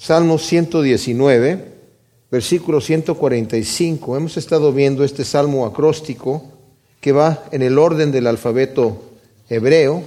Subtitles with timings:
[0.00, 1.64] Salmo 119,
[2.30, 4.16] versículo 145.
[4.16, 6.44] Hemos estado viendo este salmo acróstico
[7.00, 9.02] que va en el orden del alfabeto
[9.48, 10.04] hebreo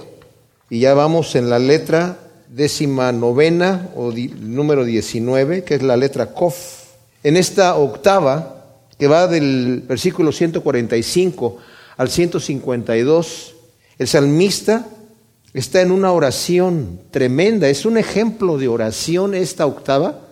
[0.70, 2.16] y ya vamos en la letra
[2.48, 6.56] décima novena o número 19, que es la letra Kof.
[7.22, 8.64] En esta octava,
[8.98, 11.58] que va del versículo 145
[11.98, 13.54] al 152,
[13.98, 14.86] el salmista
[15.54, 20.28] está en una oración tremenda, es un ejemplo de oración esta octava,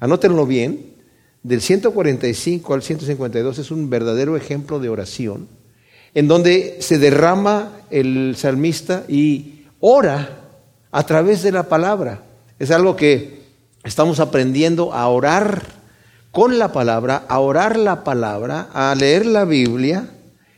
[0.00, 0.94] anótenlo bien,
[1.42, 5.48] del 145 al 152 es un verdadero ejemplo de oración,
[6.14, 10.40] en donde se derrama el salmista y ora
[10.90, 12.24] a través de la palabra.
[12.58, 13.42] Es algo que
[13.84, 15.62] estamos aprendiendo a orar
[16.30, 20.10] con la palabra, a orar la palabra, a leer la Biblia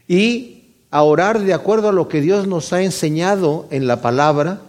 [0.09, 0.60] y
[0.91, 4.61] a orar de acuerdo a lo que Dios nos ha enseñado en la palabra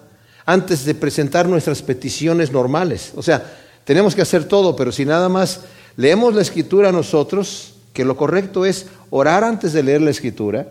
[0.45, 3.13] antes de presentar nuestras peticiones normales.
[3.15, 3.43] O sea,
[3.83, 5.61] tenemos que hacer todo, pero si nada más
[5.95, 10.67] leemos la escritura nosotros, que lo correcto es orar antes de leer la escritura,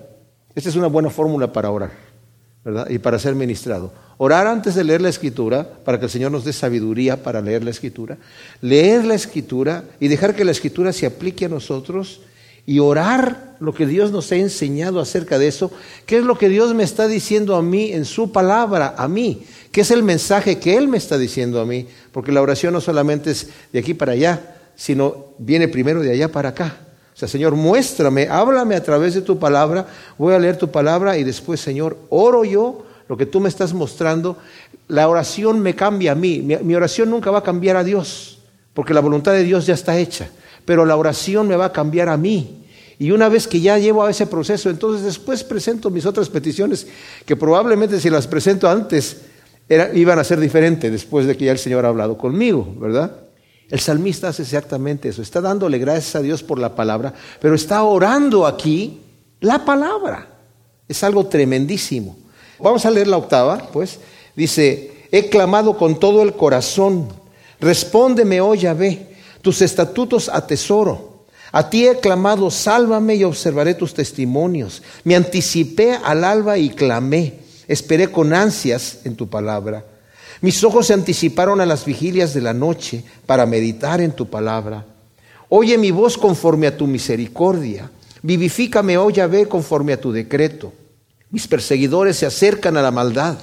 [0.54, 1.90] esta es una buena fórmula para orar,
[2.64, 2.88] ¿verdad?
[2.88, 3.92] Y para ser ministrado.
[4.18, 7.64] Orar antes de leer la escritura, para que el Señor nos dé sabiduría para leer
[7.64, 8.18] la escritura.
[8.60, 12.20] Leer la escritura y dejar que la escritura se aplique a nosotros
[12.66, 15.70] y orar lo que Dios nos ha enseñado acerca de eso.
[16.06, 19.42] ¿Qué es lo que Dios me está diciendo a mí en su palabra, a mí?
[19.72, 21.86] ¿Qué es el mensaje que Él me está diciendo a mí?
[22.12, 26.30] Porque la oración no solamente es de aquí para allá, sino viene primero de allá
[26.30, 26.76] para acá.
[27.14, 29.86] O sea, Señor, muéstrame, háblame a través de tu palabra,
[30.16, 33.74] voy a leer tu palabra y después, Señor, oro yo lo que tú me estás
[33.74, 34.38] mostrando,
[34.86, 36.40] la oración me cambia a mí.
[36.40, 38.38] Mi, oración nunca va a cambiar a Dios,
[38.72, 40.30] porque la voluntad de Dios ya está hecha,
[40.64, 42.64] pero la oración me va a cambiar a mí.
[42.98, 46.86] Y una vez que ya llevo a ese proceso, entonces después presento mis otras peticiones,
[47.24, 49.22] que probablemente si las presento antes,
[49.94, 53.12] iban a ser diferentes después de que ya el Señor ha hablado conmigo, ¿verdad?
[53.70, 57.84] El salmista hace exactamente eso, está dándole gracias a Dios por la palabra, pero está
[57.84, 59.00] orando aquí
[59.40, 60.26] la palabra.
[60.88, 62.18] Es algo tremendísimo.
[62.58, 64.00] Vamos a leer la octava, pues.
[64.34, 67.08] Dice, he clamado con todo el corazón,
[67.60, 69.09] respóndeme, oh Yahvé,
[69.42, 71.24] tus estatutos atesoro.
[71.52, 74.82] A ti he clamado, sálvame y observaré tus testimonios.
[75.02, 79.84] Me anticipé al alba y clamé, esperé con ansias en tu palabra.
[80.42, 84.86] Mis ojos se anticiparon a las vigilias de la noche para meditar en tu palabra.
[85.48, 87.90] Oye mi voz conforme a tu misericordia.
[88.22, 90.72] Vivifícame, oh Yahvé, conforme a tu decreto.
[91.30, 93.38] Mis perseguidores se acercan a la maldad,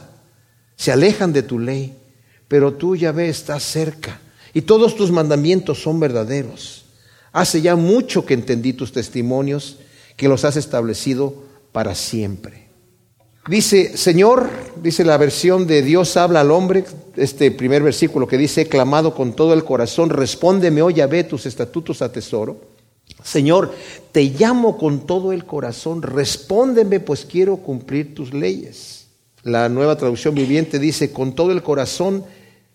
[0.75, 1.97] se alejan de tu ley,
[2.47, 4.19] pero tú, Yahvé, estás cerca
[4.57, 6.85] y todos tus mandamientos son verdaderos.
[7.31, 9.77] Hace ya mucho que entendí tus testimonios,
[10.15, 11.35] que los has establecido
[11.71, 12.67] para siempre.
[13.47, 14.49] Dice, Señor,
[14.81, 16.85] dice la versión de Dios habla al hombre,
[17.17, 21.45] este primer versículo que dice, he clamado con todo el corazón, respóndeme, oh Yahvé, tus
[21.45, 22.59] estatutos atesoro.
[23.23, 23.75] Señor,
[24.11, 29.05] te llamo con todo el corazón, respóndeme pues quiero cumplir tus leyes.
[29.43, 32.25] La nueva traducción viviente dice, con todo el corazón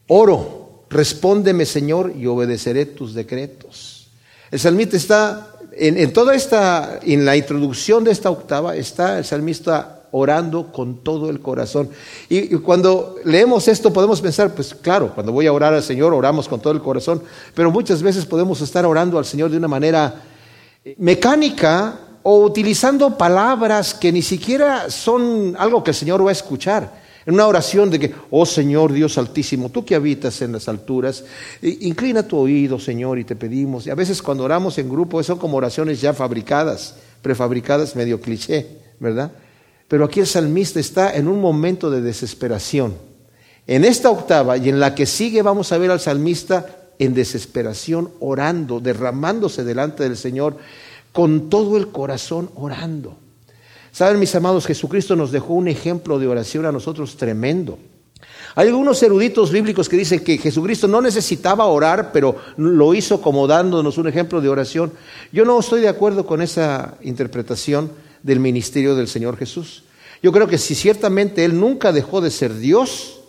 [0.07, 0.62] oro,
[0.93, 4.07] respóndeme Señor y obedeceré tus decretos.
[4.51, 10.03] El salmista está, en, toda esta, en la introducción de esta octava, está el salmista
[10.11, 11.89] orando con todo el corazón.
[12.29, 16.49] Y, cuando leemos esto podemos pensar, pues claro, cuando voy a orar al Señor oramos
[16.49, 17.23] con todo el corazón,
[17.55, 20.23] pero muchas veces podemos estar orando al Señor de una manera
[20.99, 27.02] mecánica o utilizando palabras que ni siquiera son algo que el Señor va a escuchar.
[27.25, 31.25] En una oración de que, oh Señor Dios Altísimo, tú que habitas en las alturas,
[31.63, 33.87] inclina tu oído, Señor, y te pedimos.
[33.87, 38.67] Y a veces cuando oramos en grupo son como oraciones ya fabricadas, prefabricadas, medio cliché,
[38.99, 39.31] ¿verdad?
[39.87, 42.95] Pero aquí el salmista está en un momento de desesperación.
[43.67, 48.11] En esta octava y en la que sigue vamos a ver al salmista en desesperación,
[48.21, 50.57] orando, derramándose delante del Señor,
[51.13, 53.17] con todo el corazón orando.
[53.93, 57.79] Saben, mis amados, Jesucristo nos dejó un ejemplo de oración a nosotros tremendo.
[58.55, 63.47] Hay algunos eruditos bíblicos que dicen que Jesucristo no necesitaba orar, pero lo hizo como
[63.47, 64.93] dándonos un ejemplo de oración.
[65.31, 67.93] Yo no estoy de acuerdo con esa interpretación
[68.23, 69.85] del ministerio del Señor Jesús.
[70.23, 73.21] Yo creo que si ciertamente Él nunca dejó de ser Dios,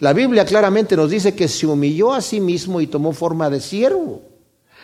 [0.00, 3.60] la Biblia claramente nos dice que se humilló a sí mismo y tomó forma de
[3.60, 4.22] siervo,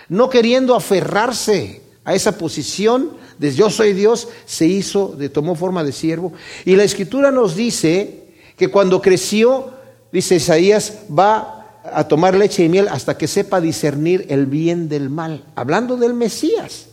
[0.08, 5.92] no queriendo aferrarse a esa posición de yo soy Dios, se hizo, tomó forma de
[5.92, 6.32] siervo.
[6.64, 8.24] Y la escritura nos dice
[8.56, 9.70] que cuando creció,
[10.12, 15.08] dice Isaías, va a tomar leche y miel hasta que sepa discernir el bien del
[15.08, 16.86] mal, hablando del Mesías.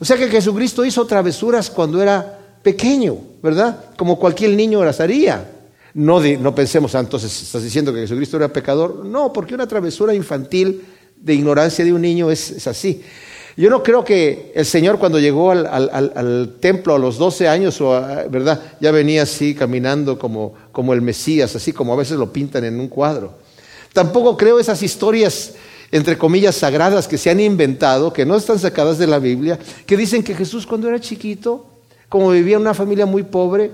[0.00, 3.84] O sea que Jesucristo hizo travesuras cuando era pequeño, ¿verdad?
[3.96, 5.48] Como cualquier niño las haría.
[5.94, 9.06] No, no pensemos, ah, entonces, ¿estás diciendo que Jesucristo era pecador?
[9.06, 10.82] No, porque una travesura infantil
[11.16, 13.02] de ignorancia de un niño es, así.
[13.56, 17.90] Yo no creo que el Señor cuando llegó al, templo a los 12 años, o
[18.30, 18.60] ¿verdad?
[18.80, 22.78] Ya venía así caminando como, como el Mesías, así como a veces lo pintan en
[22.78, 23.32] un cuadro.
[23.94, 25.54] Tampoco creo esas historias
[25.92, 29.96] entre comillas, sagradas que se han inventado, que no están sacadas de la Biblia, que
[29.96, 31.66] dicen que Jesús cuando era chiquito,
[32.08, 33.70] como vivía en una familia muy pobre,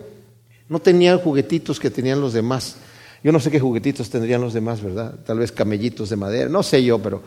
[0.69, 2.77] no tenía juguetitos que tenían los demás.
[3.23, 5.15] Yo no sé qué juguetitos tendrían los demás, ¿verdad?
[5.25, 7.23] Tal vez camellitos de madera, no sé yo, pero,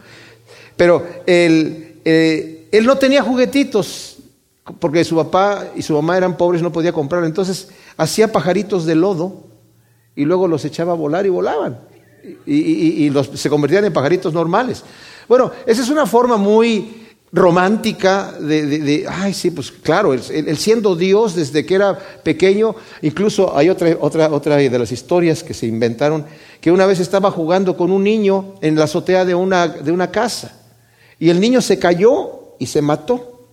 [0.76, 4.18] pero él, eh, él no tenía juguetitos
[4.80, 7.24] porque su papá y su mamá eran pobres, no podía comprar.
[7.24, 9.44] Entonces hacía pajaritos de lodo
[10.16, 11.80] y luego los echaba a volar y volaban
[12.46, 14.84] y, se convertían en pajaritos normales.
[15.28, 21.36] Bueno, esa es una forma muy romántica de, ay, sí, pues claro, él, siendo Dios
[21.36, 26.26] desde que era pequeño, incluso hay otra, otra, otra de las historias que se inventaron,
[26.62, 30.12] que una vez estaba jugando con un niño en la azotea de una, de una
[30.12, 30.65] casa
[31.20, 33.48] y el niño se cayó y se mató.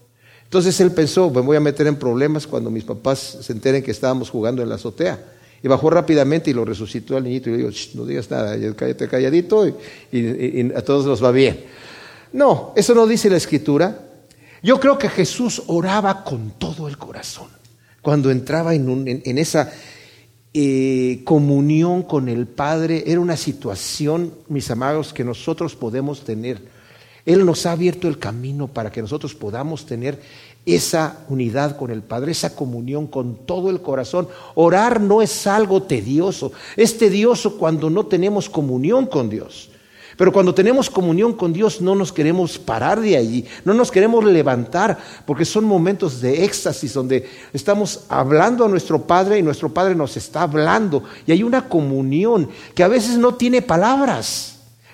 [0.45, 3.91] Entonces él pensó, me voy a meter en problemas cuando mis papás se enteren que
[3.91, 5.19] estábamos jugando en la azotea.
[5.63, 9.09] Y bajó rápidamente y lo resucitó al niñito y le dijo, no digas nada, cállate
[9.09, 9.67] calladito
[10.11, 11.65] y, a todos nos va bien.
[12.33, 14.09] No, eso no dice la escritura.
[14.63, 17.49] Yo creo que Jesús oraba con todo el corazón.
[18.01, 19.73] Cuando entraba en, esa
[20.53, 26.61] eh, comunión con el Padre, era una situación, mis amados, que nosotros podemos tener.
[27.25, 30.21] Él nos ha abierto el camino para que nosotros podamos tener
[30.67, 34.29] esa unidad con el Padre, esa comunión con todo el corazón.
[34.55, 39.71] Orar no es algo tedioso, es tedioso cuando no tenemos comunión con Dios.
[40.17, 44.25] Pero cuando tenemos comunión con Dios no nos queremos parar de allí, no nos queremos
[44.25, 49.95] levantar, porque son momentos de éxtasis donde estamos hablando a nuestro Padre y nuestro Padre
[49.95, 51.05] nos está hablando.
[51.27, 54.52] Y hay una comunión que a veces no tiene palabras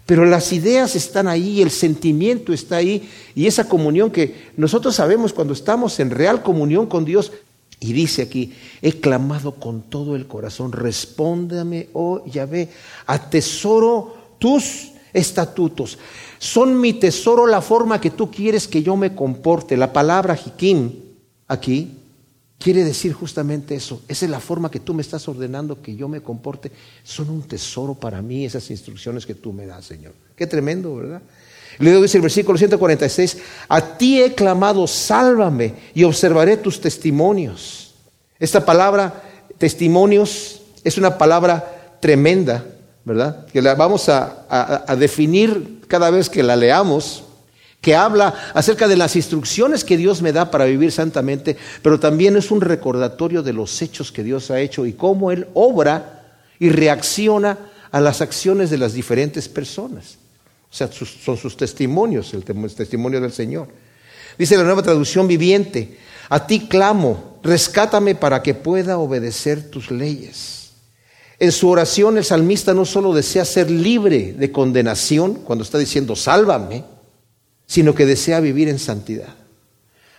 [0.08, 5.34] pero las ideas están ahí, el sentimiento está ahí y esa comunión que nosotros sabemos
[5.34, 7.31] cuando estamos en real comunión con Dios.
[7.78, 12.70] Y dice aquí, he clamado con todo el corazón, respóndame, oh Yahvé,
[13.05, 15.99] atesoro tus estatutos.
[16.38, 19.76] Son mi tesoro la forma que tú quieres que yo me comporte.
[19.76, 21.05] La palabra jiquín
[21.49, 21.97] aquí
[22.58, 24.02] quiere decir justamente eso.
[24.08, 26.72] Esa es la forma que tú me estás ordenando que yo me comporte.
[27.05, 30.12] Son un tesoro para mí esas instrucciones que tú me das, Señor.
[30.37, 31.22] Qué tremendo, ¿verdad?
[31.78, 33.38] Luego dice el versículo 146,
[33.69, 37.94] a ti he clamado, sálvame y observaré tus testimonios.
[38.40, 39.22] Esta palabra,
[39.58, 42.64] testimonios, es una palabra tremenda,
[43.05, 43.46] ¿verdad?
[43.46, 44.46] Que la vamos a,
[44.87, 47.25] a definir cada vez que la leamos
[47.80, 52.36] que habla acerca de las instrucciones que Dios me da para vivir santamente, pero también
[52.36, 56.70] es un recordatorio de los hechos que Dios ha hecho y cómo Él obra y
[56.70, 57.58] reacciona
[57.90, 60.19] a las acciones de las diferentes personas.
[60.70, 63.69] O sea, son sus testimonios, el testimonio del Señor.
[64.36, 65.98] Dice la nueva traducción viviente,
[66.28, 70.72] a ti clamo, rescátame para que pueda obedecer tus leyes.
[71.38, 76.16] En su oración el salmista no solo desea ser libre de condenación, cuando está diciendo,
[76.16, 76.84] sálvame,
[77.69, 79.29] sino que desea vivir en santidad.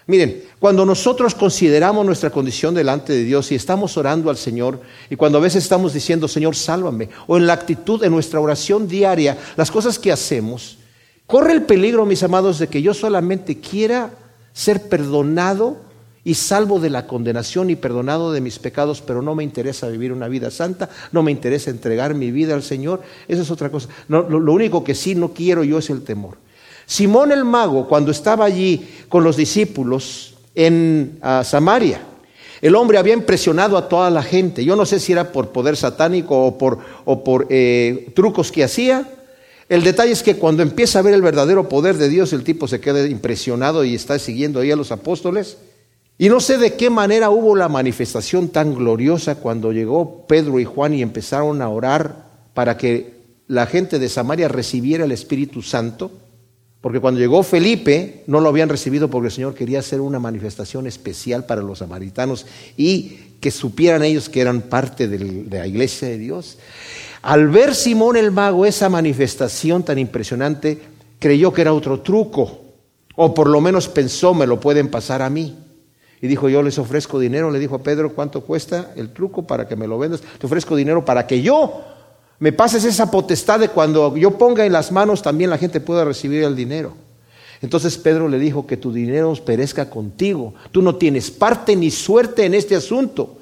[0.06, 4.80] Miren, cuando nosotros consideramos nuestra condición delante de Dios y estamos orando al Señor,
[5.10, 8.88] y cuando a veces estamos diciendo, Señor, sálvame, o en la actitud de nuestra oración
[8.88, 10.78] diaria, las cosas que hacemos,
[11.26, 14.12] corre el peligro, mis amados, de que yo solamente quiera
[14.54, 15.78] ser perdonado
[16.24, 20.12] y salvo de la condenación y perdonado de mis pecados, pero no me interesa vivir
[20.12, 23.90] una vida santa, no me interesa entregar mi vida al Señor, eso es otra cosa.
[24.08, 26.49] lo, lo único que sí no quiero yo es el temor.
[26.90, 32.02] Simón el mago, cuando estaba allí con los discípulos en ah, Samaria,
[32.62, 34.66] el hombre había impresionado a toda la gente.
[34.66, 39.08] Yo no sé si era por poder satánico o por, eh, trucos que hacía.
[39.70, 42.68] El detalle es que cuando empieza a ver el verdadero poder de Dios, el tipo
[42.68, 45.58] se queda impresionado y está siguiendo ahí a los apóstoles.
[46.18, 50.66] Y no sé de qué manera hubo la manifestación tan gloriosa cuando llegó Pedro y
[50.66, 53.14] Juan y empezaron a orar para que
[53.46, 56.29] la gente de Samaria recibiera el Espíritu Santo.
[56.82, 60.88] Porque cuando llegó Felipe no lo habían recibido porque el Señor quería hacer una manifestación
[60.88, 62.46] especial para los samaritanos
[62.78, 66.58] y que supieran ellos que eran parte de la iglesia de Dios.
[67.22, 70.80] Al ver Simón el mago esa manifestación tan impresionante,
[71.20, 72.62] creyó que era otro truco,
[73.16, 75.58] o por lo menos pensó, me lo pueden pasar a mí.
[76.22, 79.68] Y dijo, yo les ofrezco dinero, le dijo a Pedro, ¿cuánto cuesta el truco para
[79.68, 80.22] que me lo vendas?
[80.22, 81.82] Te ofrezco dinero para que yo
[82.40, 86.06] me pases esa potestad de cuando yo ponga en las manos también la gente pueda
[86.06, 86.94] recibir el dinero.
[87.62, 90.54] Entonces Pedro le dijo que tu dinero perezca contigo.
[90.72, 93.38] Tú no tienes parte ni suerte en este asunto.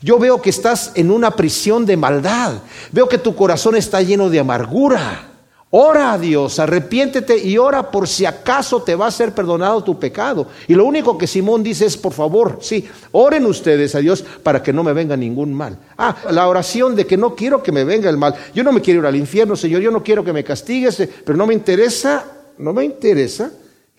[0.00, 2.62] Yo veo que estás en una prisión de maldad.
[2.92, 5.37] Veo que tu corazón está lleno de amargura.
[5.70, 9.98] Ora a Dios, arrepiéntete y ora por si acaso te va a ser perdonado tu
[9.98, 10.46] pecado.
[10.66, 14.62] Y lo único que Simón dice es, por favor, sí, oren ustedes a Dios para
[14.62, 15.78] que no me venga ningún mal.
[15.98, 18.34] Ah, la oración de que no quiero que me venga el mal.
[18.54, 21.36] Yo no me quiero ir al infierno, Señor, yo no quiero que me castigues, pero
[21.36, 22.24] no me interesa,
[22.56, 23.52] no me interesa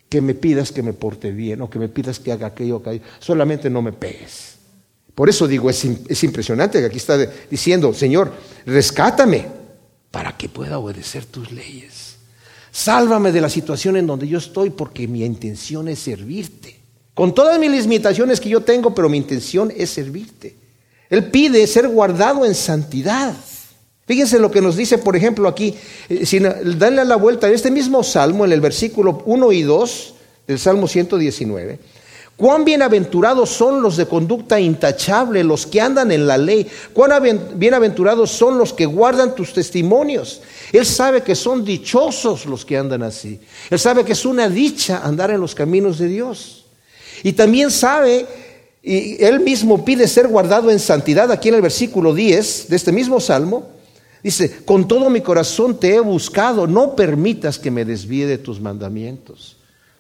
[0.10, 3.00] que me pidas que me porte bien o que me pidas que haga aquello, que
[3.20, 4.56] solamente no me pegues.
[5.14, 7.16] Por eso digo, es, es impresionante que aquí está
[7.48, 8.32] diciendo, Señor,
[8.66, 9.59] rescátame
[10.12, 12.16] para que pueda obedecer tus leyes.
[12.72, 16.80] Sálvame de la situación en donde yo estoy porque mi intención es servirte.
[17.14, 20.56] Con todas mis limitaciones que yo tengo, pero mi intención es servirte.
[21.10, 23.36] Él pide ser guardado en santidad.
[24.06, 25.76] Fíjense lo que nos dice, por ejemplo, aquí,
[26.08, 30.14] eh, sin darle la vuelta, en este mismo salmo, en el versículo 1 y 2
[30.48, 31.80] del Salmo 119.
[32.40, 36.66] Cuán bienaventurados son los de conducta intachable, los que andan en la ley.
[36.94, 37.12] Cuán
[37.56, 40.42] bienaventurados son los que guardan tus testimonios.
[40.72, 43.42] Él sabe que son dichosos los que andan así.
[43.70, 46.64] Él sabe que es una dicha andar en los caminos de Dios.
[47.24, 48.26] Y también sabe,
[48.82, 52.94] y él mismo pide ser guardado en santidad, aquí en el versículo 10 de este
[52.94, 53.68] mismo salmo,
[54.24, 58.62] dice, con todo mi corazón te he buscado, no permitas que me desvíe de tus
[58.62, 59.59] mandamientos.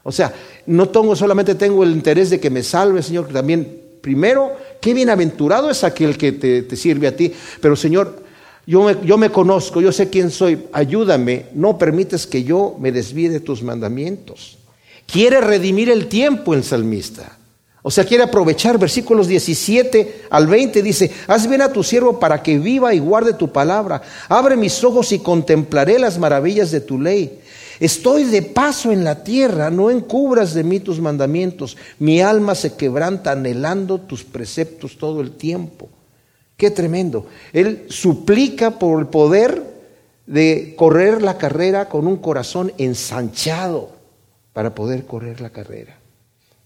[0.09, 0.33] O sea,
[0.65, 4.51] no tengo, solamente tengo el interés de que me salve, Señor, que también, primero,
[4.81, 8.23] qué bienaventurado es aquel que te, sirve a ti, pero Señor,
[8.65, 12.91] yo me, yo me, conozco, yo sé quién soy, ayúdame, no permites que yo me
[12.91, 14.57] desvíe de tus mandamientos.
[15.05, 17.37] Quiere redimir el tiempo el salmista.
[17.83, 22.41] O sea, quiere aprovechar versículos 17 al 20, dice, haz bien a tu siervo para
[22.41, 24.01] que viva y guarde tu palabra.
[24.27, 27.38] Abre mis ojos y contemplaré las maravillas de tu ley.
[27.79, 31.77] Estoy de paso en la tierra, no encubras de mí tus mandamientos.
[31.97, 35.89] Mi alma se quebranta anhelando tus preceptos todo el tiempo.
[36.57, 37.27] Qué tremendo.
[37.53, 39.63] Él suplica por el poder
[40.25, 43.91] de correr la carrera con un corazón ensanchado
[44.51, 45.97] para poder correr la carrera.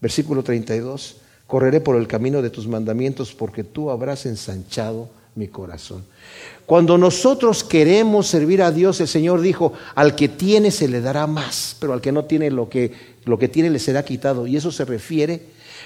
[0.01, 1.17] Versículo 32.
[1.45, 6.03] Correré por el camino de tus mandamientos porque tú habrás ensanchado mi corazón.
[6.65, 11.27] Cuando nosotros queremos servir a Dios, el Señor dijo, al que tiene se le dará
[11.27, 12.93] más, pero al que no tiene lo que,
[13.25, 14.47] lo que tiene le será quitado.
[14.47, 15.41] Y eso se refiere,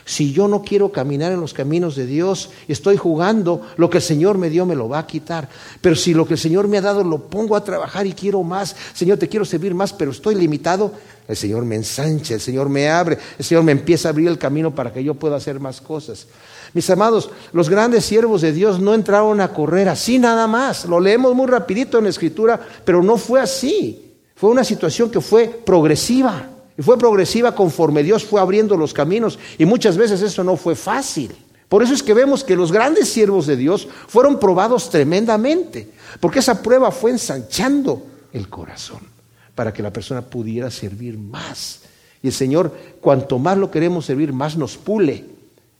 [0.06, 4.04] si yo no quiero caminar en los caminos de Dios, estoy jugando, lo que el
[4.04, 5.50] Señor me dio me lo va a quitar.
[5.82, 8.44] Pero si lo que el Señor me ha dado lo pongo a trabajar y quiero
[8.44, 10.94] más, Señor, te quiero servir más, pero estoy limitado,
[11.28, 14.38] el Señor me ensancha, el Señor me abre, el Señor me empieza a abrir el
[14.38, 16.28] camino para que yo pueda hacer más cosas.
[16.74, 20.86] Mis amados, los grandes siervos de Dios no entraron a correr así nada más.
[20.86, 24.16] Lo leemos muy rapidito en la escritura, pero no fue así.
[24.36, 26.50] Fue una situación que fue progresiva.
[26.78, 29.40] Y fue progresiva conforme Dios fue abriendo los caminos.
[29.58, 31.36] Y muchas veces eso no fue fácil.
[31.68, 35.90] Por eso es que vemos que los grandes siervos de Dios fueron probados tremendamente.
[36.20, 39.17] Porque esa prueba fue ensanchando el corazón
[39.58, 41.82] para que la persona pudiera servir más.
[42.22, 42.72] Y el Señor,
[43.02, 45.26] cuanto más lo queremos servir, más nos pule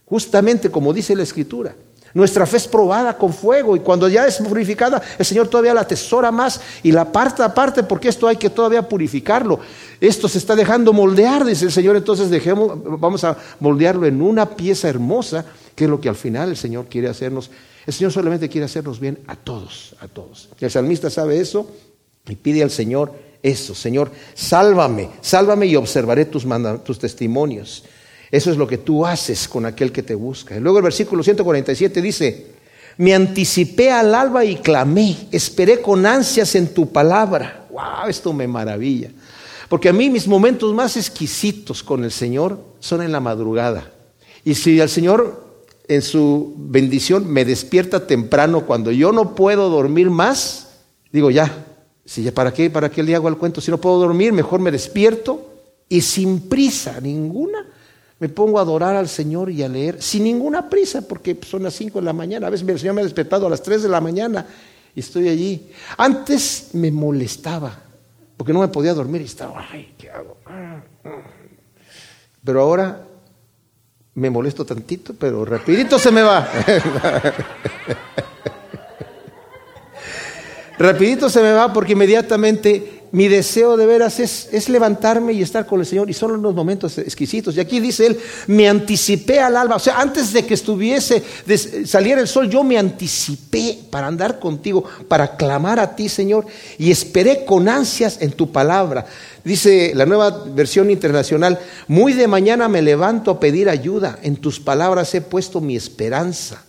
[0.04, 1.74] Justamente como dice la Escritura.
[2.14, 5.82] Nuestra fe es probada con fuego y cuando ya es purificada, el Señor todavía la
[5.82, 9.60] atesora más y la aparta aparte porque esto hay que todavía purificarlo.
[10.00, 14.48] Esto se está dejando moldear, dice el Señor, entonces dejemos, vamos a moldearlo en una
[14.56, 15.44] pieza hermosa,
[15.76, 17.50] que es lo que al final el Señor quiere hacernos.
[17.86, 20.48] El Señor solamente quiere hacernos bien a todos, a todos.
[20.58, 21.70] El salmista sabe eso
[22.26, 26.46] y pide al Señor eso, Señor, sálvame, sálvame y observaré tus,
[26.84, 27.84] tus testimonios.
[28.30, 30.56] Eso es lo que tú haces con aquel que te busca.
[30.56, 32.46] Y luego el versículo 147 dice,
[32.98, 37.66] me anticipé al alba y clamé, esperé con ansias en tu palabra.
[37.70, 38.08] ¡Wow!
[38.08, 39.10] Esto me maravilla.
[39.68, 43.92] Porque a mí mis momentos más exquisitos con el Señor son en la madrugada.
[44.44, 45.46] Y si el Señor
[45.86, 50.68] en su bendición me despierta temprano cuando yo no puedo dormir más,
[51.12, 51.66] digo ya,
[52.08, 53.60] si ya ¿para qué, para qué le hago el cuento?
[53.60, 55.46] Si no puedo dormir, mejor me despierto
[55.90, 57.66] y sin prisa ninguna
[58.18, 61.74] me pongo a adorar al Señor y a leer sin ninguna prisa, porque son las
[61.74, 62.46] 5 de la mañana.
[62.46, 64.46] A veces el Señor me ha despertado a las 3 de la mañana
[64.94, 65.70] y estoy allí.
[65.98, 67.78] Antes me molestaba,
[68.38, 70.38] porque no me podía dormir y estaba, ay, ¿qué hago?
[72.42, 73.04] Pero ahora
[74.14, 76.48] me molesto tantito, pero rapidito se me va.
[80.78, 85.80] rapidito se me va porque inmediatamente mi deseo de veras es, levantarme y estar con
[85.80, 87.56] el Señor y son unos momentos exquisitos.
[87.56, 91.86] Y aquí dice él, me anticipé al alba, o sea, antes de que estuviese, de,
[91.86, 96.90] saliera el sol, yo me anticipé para andar contigo, para clamar a ti, Señor, y
[96.90, 99.06] esperé con ansias en tu palabra.
[99.44, 104.60] Dice la nueva versión internacional, muy de mañana me levanto a pedir ayuda, en tus
[104.60, 106.64] palabras he puesto mi esperanza.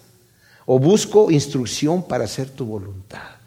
[0.72, 3.39] o busco instrucción para hacer tu voluntad.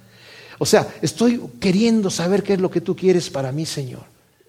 [0.63, 4.03] O sea, estoy queriendo saber qué es lo que tú quieres para mí, Señor.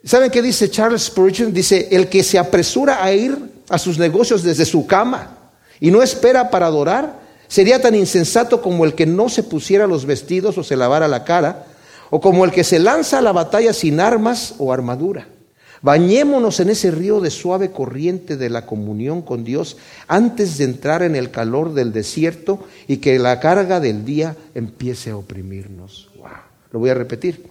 [0.06, 1.52] ¿Saben qué dice Charles Spurgeon?
[1.52, 3.36] Dice, el que se apresura a ir
[3.68, 5.36] a sus negocios desde su cama
[5.80, 10.06] y no espera para adorar, sería tan insensato como el que no se pusiera los
[10.06, 11.66] vestidos o se lavara la cara,
[12.12, 15.26] o como el que se lanza a la batalla sin armas o armadura.
[15.84, 19.76] Bañémonos en ese río de suave corriente de la comunión con Dios
[20.08, 25.10] antes de entrar en el calor del desierto y que la carga del día empiece
[25.10, 26.10] a oprimirnos.
[26.72, 27.46] Lo voy a repetir.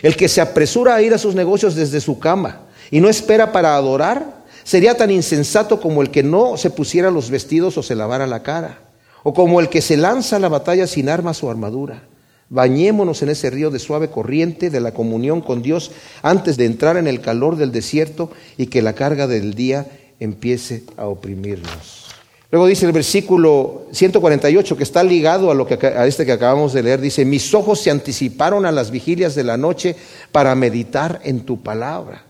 [0.00, 3.50] El que se apresura a ir a sus negocios desde su cama y no espera
[3.50, 7.96] para adorar, sería tan insensato como el que no se pusiera los vestidos o se
[7.96, 8.78] lavara la cara,
[9.24, 12.04] o como el que se lanza a la batalla sin armas o armadura.
[12.50, 16.96] Bañémonos en ese río de suave corriente de la comunión con Dios antes de entrar
[16.96, 19.86] en el calor del desierto y que la carga del día
[20.18, 22.08] empiece a oprimirnos.
[22.50, 26.72] Luego dice el versículo 148 que está ligado a lo que a este que acabamos
[26.72, 29.94] de leer, dice, "Mis ojos se anticiparon a las vigilias de la noche
[30.32, 32.24] para meditar en tu palabra."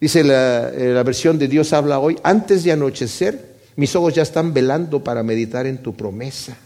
[0.00, 4.22] Dice la, eh, la versión de Dios habla hoy, antes de anochecer, mis ojos ya
[4.22, 6.56] están velando para meditar en tu promesa.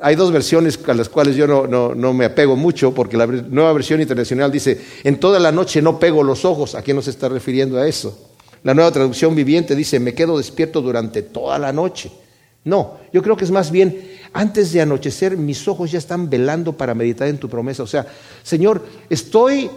[0.00, 4.00] Hay dos versiones a las cuales yo no, me apego mucho, porque la nueva versión
[4.00, 6.74] internacional dice, en toda la noche no pego los ojos.
[6.74, 8.30] ¿A quién nos está refiriendo a eso?
[8.62, 12.10] La nueva traducción viviente dice, me quedo despierto durante toda la noche.
[12.64, 16.72] No, yo creo que es más bien, antes de anochecer, mis ojos ya están velando
[16.76, 17.82] para meditar en tu promesa.
[17.82, 18.06] O sea,
[18.42, 19.68] Señor, estoy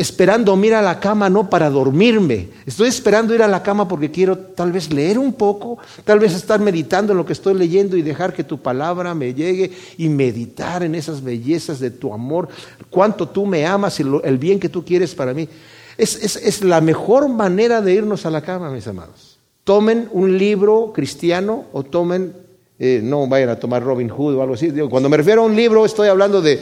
[0.00, 4.10] esperando ir a la cama no para dormirme, estoy esperando ir a la cama porque
[4.10, 7.98] quiero tal vez leer un poco, tal vez estar meditando en lo que estoy leyendo
[7.98, 12.48] y dejar que tu palabra me llegue y meditar en esas bellezas de tu amor,
[12.88, 15.46] cuánto tú me amas y el bien que tú quieres para mí.
[15.98, 19.38] Es, la mejor manera de irnos a la cama, mis amados.
[19.64, 22.32] Tomen un libro cristiano o tomen
[22.78, 24.70] eh, no vayan a tomar Robin Hood o algo así.
[24.88, 26.58] Cuando me refiero a un libro, estoy hablando de,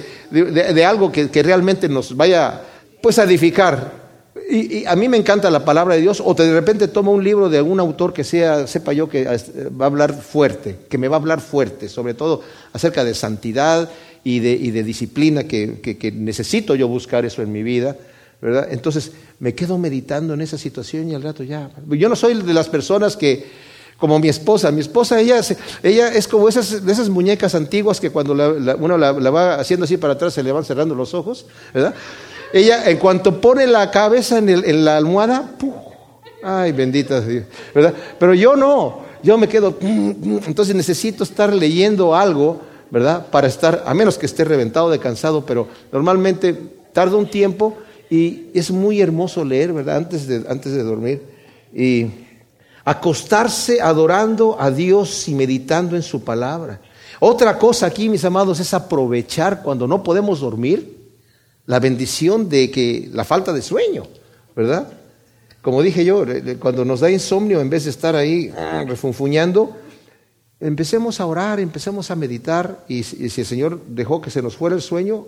[0.85, 2.65] algo que, que, realmente nos vaya
[3.03, 4.09] pues a edificar.
[4.51, 7.51] Y, a mí me encanta la palabra de Dios, o de repente tomo un libro
[7.51, 11.17] de algún autor que sea, sepa yo que va a hablar fuerte, que me va
[11.17, 13.91] a hablar fuerte, sobre todo acerca de santidad
[14.25, 17.97] y de, y de disciplina, que, que, necesito yo buscar eso en mi vida,
[18.41, 18.69] ¿verdad?
[18.71, 21.71] Entonces me quedo meditando en esa situación y al rato ya.
[21.91, 23.45] Yo no soy de las personas que,
[23.99, 24.71] como mi esposa.
[24.71, 25.41] Mi esposa, ella,
[25.83, 29.85] ella es como esas, de esas muñecas antiguas que cuando uno la, la, va haciendo
[29.85, 31.95] así para atrás se le van cerrando los ojos, ¿verdad?
[32.53, 35.51] Ella, en cuanto pone la cabeza en, la almohada,
[36.43, 37.95] ay, bendita Dios, ¿verdad?
[38.19, 43.27] Pero yo no, yo me quedo, entonces necesito estar leyendo algo, ¿verdad?
[43.31, 46.57] Para estar, a menos que esté reventado de cansado, pero normalmente
[46.93, 47.77] tarda un tiempo
[48.09, 49.97] y es muy hermoso leer, ¿verdad?
[49.97, 51.23] Antes de, antes de dormir.
[51.75, 52.07] Y
[52.85, 56.81] acostarse adorando a Dios y meditando en su palabra.
[57.21, 60.98] Otra cosa aquí, mis amados, es aprovechar cuando no podemos dormir
[61.69, 64.05] la bendición de que la falta de sueño,
[64.57, 64.91] ¿verdad?
[65.61, 66.25] Como dije yo,
[66.59, 69.77] cuando nos da insomnio, en vez de estar ahí ah, refunfuñando,
[70.61, 74.77] empecemos a orar, empecemos a meditar y, si el Señor dejó que se nos fuera
[74.77, 75.27] el sueño,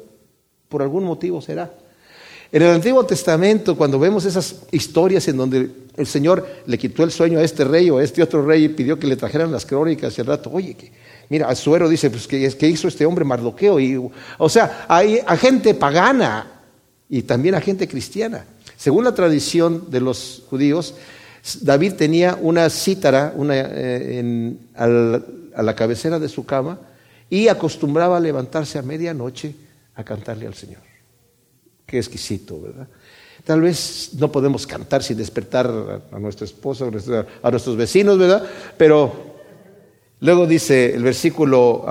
[0.71, 1.75] por algún motivo será.
[2.51, 7.11] En el Antiguo Testamento, cuando vemos esas historias en donde el Señor le quitó el
[7.11, 9.67] sueño a este rey o a este otro rey y pidió que le trajeran las
[9.67, 10.91] crónicas y al rato, oye, que
[11.31, 13.79] Mira, Azuero dice, pues, ¿qué, hizo este hombre Mardoqueo?
[14.37, 16.61] O sea, hay a gente pagana
[17.09, 18.45] y también a gente cristiana.
[18.77, 20.97] Según la tradición de los judíos,
[21.61, 26.81] David tenía una cítara una, eh, a la cabecera de su cama
[27.31, 29.55] y acostumbraba a levantarse a medianoche
[29.95, 30.83] a cantarle al Señor.
[31.87, 32.89] Qué exquisito, ¿verdad?
[33.45, 36.87] Tal vez no podemos cantar sin despertar a nuestra esposa,
[37.43, 38.45] a nuestros vecinos, ¿verdad?
[38.77, 39.30] Pero
[40.21, 41.85] Luego dice el versículo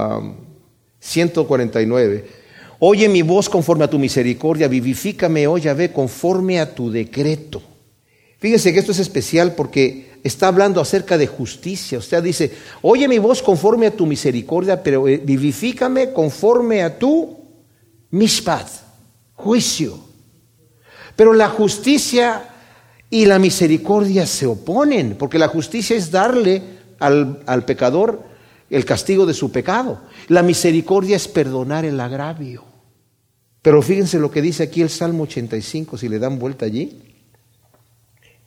[0.99, 2.25] 149,
[2.79, 7.61] oye mi voz conforme a tu misericordia, vivifícame, oh ve conforme a tu decreto.
[8.37, 11.97] Fíjese que esto es especial porque está hablando acerca de justicia.
[11.97, 17.37] Usted dice, oye mi voz conforme a tu misericordia, pero eh, vivifícame conforme a tu
[18.11, 18.67] mishpat,
[19.33, 19.99] juicio.
[21.15, 22.43] Pero la justicia
[23.09, 28.23] y la misericordia se oponen, porque la justicia es darle al, pecador
[28.69, 30.01] el castigo de su pecado.
[30.27, 32.63] La misericordia es perdonar el agravio.
[33.61, 37.01] Pero fíjense lo que dice aquí el Salmo 85, si le dan vuelta allí.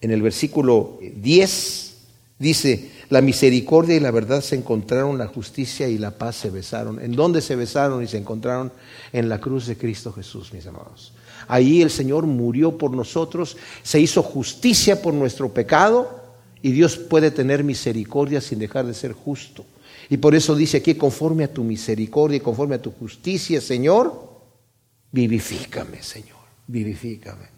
[0.00, 1.96] En el versículo 10
[2.38, 6.98] dice, la misericordia y la verdad se encontraron, la justicia y la paz se besaron.
[7.00, 8.72] ¿En dónde se besaron y se encontraron?
[9.12, 11.12] En la cruz de Cristo Jesús, mis amados.
[11.46, 16.21] Ahí el Señor murió por nosotros, se hizo justicia por nuestro pecado
[16.62, 19.64] y Dios puede tener misericordia sin dejar de ser justo.
[20.08, 24.30] Y por eso dice aquí, conforme a tu misericordia y conforme a tu justicia, Señor,
[25.10, 27.52] vivifícame, Señor, vivifícame.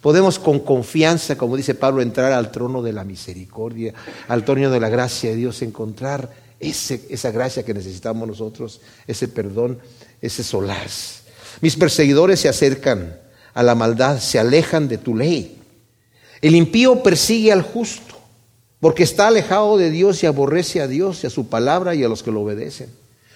[0.00, 3.92] Podemos con confianza, como dice Pablo, entrar al trono de la misericordia,
[4.28, 9.78] al trono de la gracia de Dios, encontrar esa gracia que necesitamos nosotros, ese perdón,
[10.20, 11.22] ese solaz.
[11.60, 13.18] Mis perseguidores se acercan
[13.54, 15.58] a la maldad, se alejan de tu ley.
[16.40, 18.19] El impío persigue al justo,
[18.80, 22.08] porque está alejado de Dios y aborrece a Dios y a su palabra y a
[22.08, 22.88] los que lo obedecen.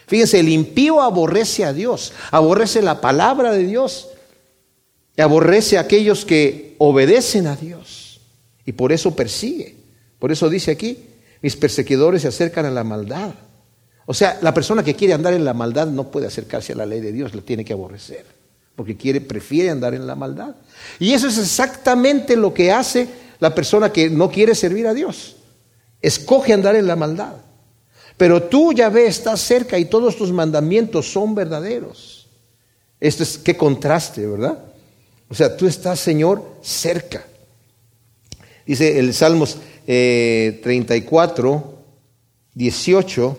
[0.06, 4.08] Fíjense, el impío aborrece a Dios, aborrece la palabra de Dios,
[5.16, 8.20] y aborrece a aquellos que obedecen a Dios,
[8.66, 9.76] y por eso persigue.
[10.18, 10.98] Por eso dice aquí,
[11.42, 13.34] mis perseguidores se acercan a la maldad.
[14.06, 16.86] O sea, la persona que quiere andar en la maldad no puede acercarse a la
[16.86, 18.24] ley de Dios, la tiene que aborrecer,
[18.76, 20.54] porque quiere, prefiere andar en la maldad.
[20.98, 23.08] Y eso es exactamente lo que hace
[23.40, 25.36] la persona que no quiere servir a Dios.
[26.00, 27.34] Escoge andar en la maldad.
[28.16, 32.28] Pero tú, ya ves, estás cerca y todos tus mandamientos son verdaderos.
[33.00, 34.58] Esto es qué contraste, ¿verdad?
[35.28, 37.24] O sea, tú estás, Señor, cerca.
[38.64, 41.74] Dice el Salmos 34, eh,
[42.54, 43.38] 18,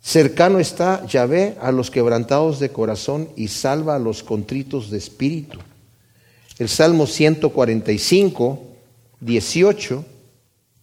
[0.00, 5.58] cercano está Yahvé a los quebrantados de corazón y salva a los contritos de espíritu.
[6.58, 8.67] El Salmo 145,
[9.20, 10.04] 18,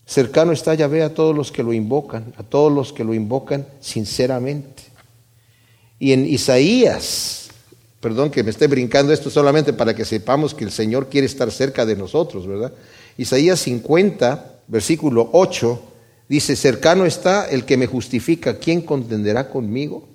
[0.06, 3.66] cercano está Yahvé a todos los que lo invocan, a todos los que lo invocan
[3.80, 4.84] sinceramente.
[6.00, 7.50] Y en Isaías,
[8.00, 11.50] perdón que me esté brincando esto solamente para que sepamos que el Señor quiere estar
[11.52, 12.74] cerca de nosotros, ¿verdad?
[13.18, 15.82] Isaías 50, versículo 8,
[16.28, 20.08] dice, cercano está el que me justifica, ¿quién contenderá conmigo?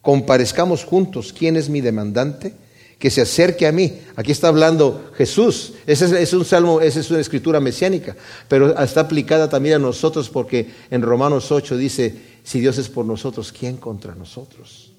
[0.00, 2.54] Comparezcamos juntos, ¿quién es mi demandante?
[2.98, 4.00] Que se acerque a mí.
[4.16, 5.74] Aquí está hablando Jesús.
[5.86, 8.16] Ese es, un salmo, esa es una escritura mesiánica,
[8.48, 13.04] pero está aplicada también a nosotros porque en Romanos 8 dice, si Dios es por
[13.04, 14.92] nosotros, ¿quién contra nosotros?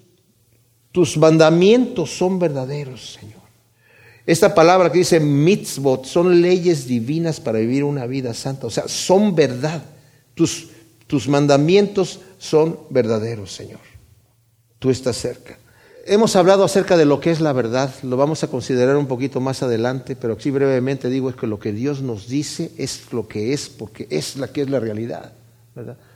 [0.92, 3.40] Tus mandamientos son verdaderos, Señor.
[4.26, 8.66] Esta palabra que dice mitzvot son leyes divinas para vivir una vida santa.
[8.66, 9.82] O sea, son verdad.
[10.34, 10.68] Tus,
[11.06, 13.80] tus mandamientos son verdaderos, Señor.
[14.78, 15.58] Tú estás cerca.
[16.12, 19.38] Hemos hablado acerca de lo que es la verdad, lo vamos a considerar un poquito
[19.40, 23.28] más adelante, pero aquí brevemente digo es que lo que Dios nos dice es lo
[23.28, 25.32] que es, porque es la que es la realidad.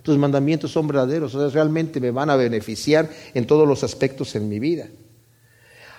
[0.02, 4.34] Tus mandamientos son verdaderos, o sea, realmente me van a beneficiar en todos los aspectos
[4.34, 4.88] en mi vida.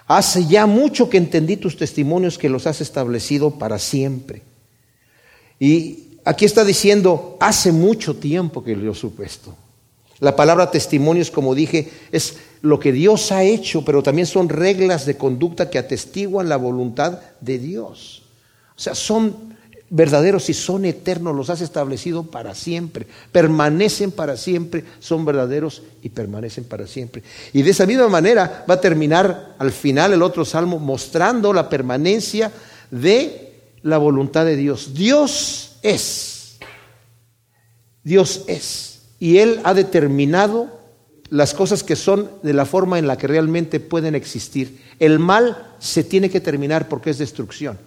[0.08, 4.42] Hace ya mucho que entendí tus testimonios que los has establecido para siempre.
[5.58, 9.56] Y aquí está diciendo, hace mucho tiempo que yo supe esto.
[10.20, 15.06] La palabra testimonios, como dije, es lo que Dios ha hecho, pero también son reglas
[15.06, 18.24] de conducta que atestiguan la voluntad de Dios.
[18.76, 19.56] O sea, son
[19.90, 26.10] verdaderos y son eternos, los has establecido para siempre, permanecen para siempre, son verdaderos y
[26.10, 27.24] permanecen para siempre.
[27.54, 31.70] Y de esa misma manera va a terminar al final el otro salmo mostrando la
[31.70, 32.52] permanencia
[32.90, 34.94] de la voluntad de Dios.
[34.94, 36.58] Dios es,
[38.04, 38.95] Dios es,
[39.26, 40.68] y Él ha determinado
[41.32, 44.80] las cosas que son de la forma en la que realmente pueden existir.
[45.00, 47.80] El mal se tiene que terminar porque es destrucción.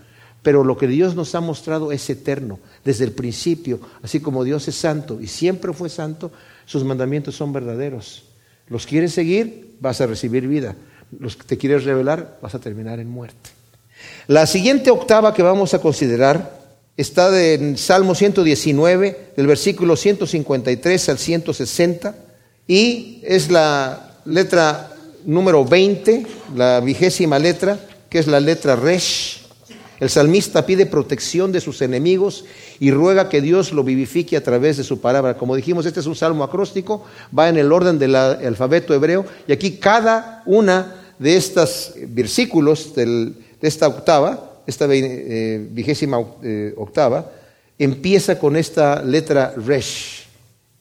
[0.43, 4.67] Pero lo que Dios nos ha mostrado es eterno, desde el principio, así como Dios
[4.67, 6.33] es santo y siempre fue santo,
[6.67, 8.25] sus mandamientos son verdaderos.
[8.67, 10.75] Los quieres seguir, vas a recibir vida.
[11.21, 13.51] Los que te quieres revelar, vas a terminar en muerte.
[14.27, 16.58] La siguiente octava que vamos a considerar
[16.99, 22.15] está en Salmo 119, del versículo 153 al 160,
[22.67, 24.93] y es la letra
[25.25, 27.79] número 20, la vigésima letra,
[28.11, 29.39] que es la letra Resh.
[30.01, 32.45] El salmista pide protección de sus enemigos
[32.81, 35.37] y ruega que Dios lo vivifique a través de su palabra.
[35.37, 37.05] Como dijimos, este es un salmo acróstico,
[37.37, 43.35] va en el orden del alfabeto hebreo y aquí cada una de estos versículos de
[43.61, 47.33] esta octava, esta eh, vigésima eh, octava,
[47.79, 50.27] empieza con esta letra resh.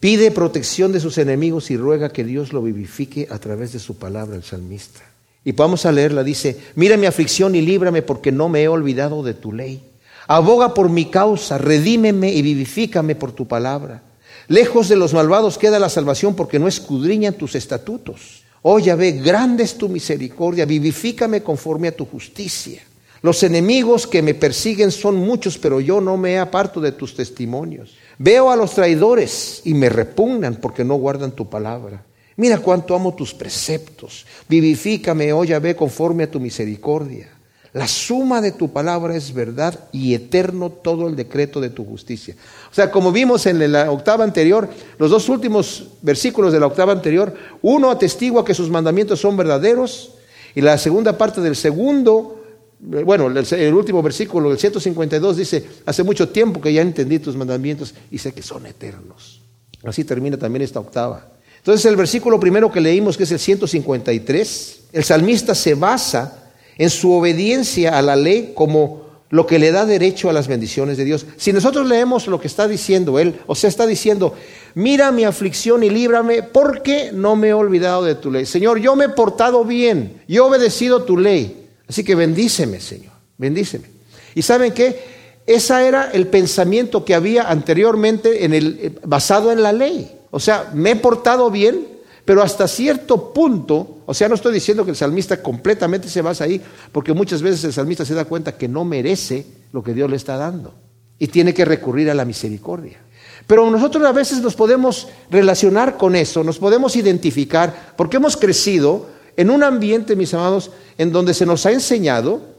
[0.02, 3.98] Pide protección de sus enemigos y ruega que Dios lo vivifique a través de su
[3.98, 5.00] palabra, el salmista.
[5.46, 9.24] Y vamos a leerla, dice, mira mi aflicción y líbrame porque no me he olvidado
[9.24, 9.82] de tu ley.
[10.28, 14.04] Aboga por mi causa, redímeme y vivifícame por tu palabra.
[14.50, 18.44] Lejos de los malvados queda la salvación porque no escudriñan tus estatutos.
[18.64, 22.82] Oh ve grande es tu misericordia, vivifícame conforme a tu justicia.
[23.22, 27.96] Los enemigos que me persiguen son muchos, pero yo no me aparto de tus testimonios.
[28.18, 32.04] Veo a los traidores y me repugnan porque no guardan tu palabra.
[32.36, 34.26] Mira cuánto amo tus preceptos.
[34.48, 37.30] Vivifícame, oh ve conforme a tu misericordia.
[37.74, 42.36] La suma de tu palabra es verdad y eterno todo el decreto de tu justicia.
[42.72, 46.94] O sea, como vimos en la octava anterior, los dos últimos versículos de la octava
[46.94, 50.14] anterior, uno atestigua que sus mandamientos son verdaderos
[50.56, 52.37] y la segunda parte del segundo,
[52.80, 57.94] bueno, el, último versículo, el 152 dice, hace mucho tiempo que ya entendí tus mandamientos
[58.12, 59.42] y sé que son eternos.
[59.84, 61.32] Así termina también esta octava.
[61.58, 66.90] Entonces el versículo primero que leímos, que es el 153, el salmista se basa en
[66.90, 71.04] su obediencia a la ley como lo que le da derecho a las bendiciones de
[71.04, 71.26] Dios.
[71.36, 74.36] Si nosotros leemos lo que está diciendo él, o sea, está diciendo,
[74.76, 78.46] mira mi aflicción y líbrame porque no me he olvidado de tu ley.
[78.46, 81.67] Señor, yo me he portado bien, yo he obedecido tu ley.
[81.88, 83.90] Así que bendíceme, Señor, bendíceme.
[84.36, 85.18] ¿Y saben qué?
[85.46, 90.12] Ese era el pensamiento que había anteriormente en el, eh, basado en la ley.
[90.30, 91.88] O sea, me he portado bien,
[92.26, 96.44] pero hasta cierto punto, o sea, no estoy diciendo que el salmista completamente se basa
[96.44, 100.10] ahí, porque muchas veces el salmista se da cuenta que no merece lo que Dios
[100.10, 100.74] le está dando
[101.18, 103.00] y tiene que recurrir a la misericordia.
[103.48, 109.08] Pero nosotros a veces nos podemos relacionar con eso, nos podemos identificar, porque hemos crecido
[109.38, 112.58] en un ambiente, mis amados, en donde se nos ha enseñado,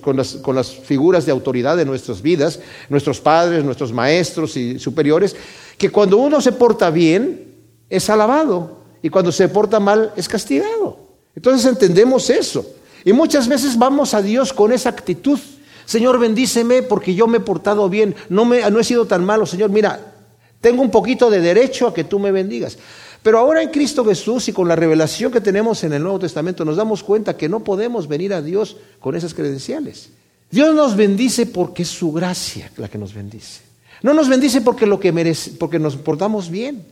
[0.00, 4.78] con, las, con, las, figuras de autoridad de nuestras vidas, nuestros padres, nuestros maestros y
[4.78, 5.34] superiores,
[5.76, 7.54] que cuando uno se porta bien,
[7.90, 10.98] es alabado y cuando se porta mal es castigado.
[11.34, 12.64] Entonces entendemos eso.
[13.04, 15.38] Y muchas veces vamos a Dios con esa actitud.
[15.84, 19.46] Señor, bendíceme porque yo me he portado bien, no, me, no he sido tan malo.
[19.46, 20.14] Señor, mira,
[20.60, 22.76] tengo un poquito de derecho a que tú me bendigas.
[23.28, 26.64] Pero ahora en Cristo Jesús y con la revelación que tenemos en el Nuevo Testamento
[26.64, 30.08] nos damos cuenta que no podemos venir a Dios con esas credenciales.
[30.50, 33.60] Dios nos bendice porque es su gracia la que nos bendice.
[34.02, 36.86] No nos bendice porque, lo que merece, porque nos portamos bien.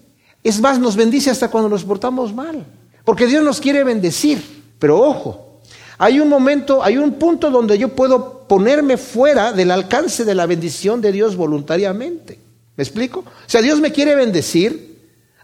[0.45, 2.67] Es más, nos bendice hasta cuando nos portamos mal.
[3.03, 4.43] Porque Dios nos quiere bendecir.
[4.79, 5.63] Pero ojo,
[5.97, 10.45] hay un momento, hay un punto donde yo puedo ponerme fuera del alcance de la
[10.45, 12.39] bendición de Dios voluntariamente.
[12.77, 13.21] ¿Me explico?
[13.21, 14.96] O sea, Dios me quiere bendecir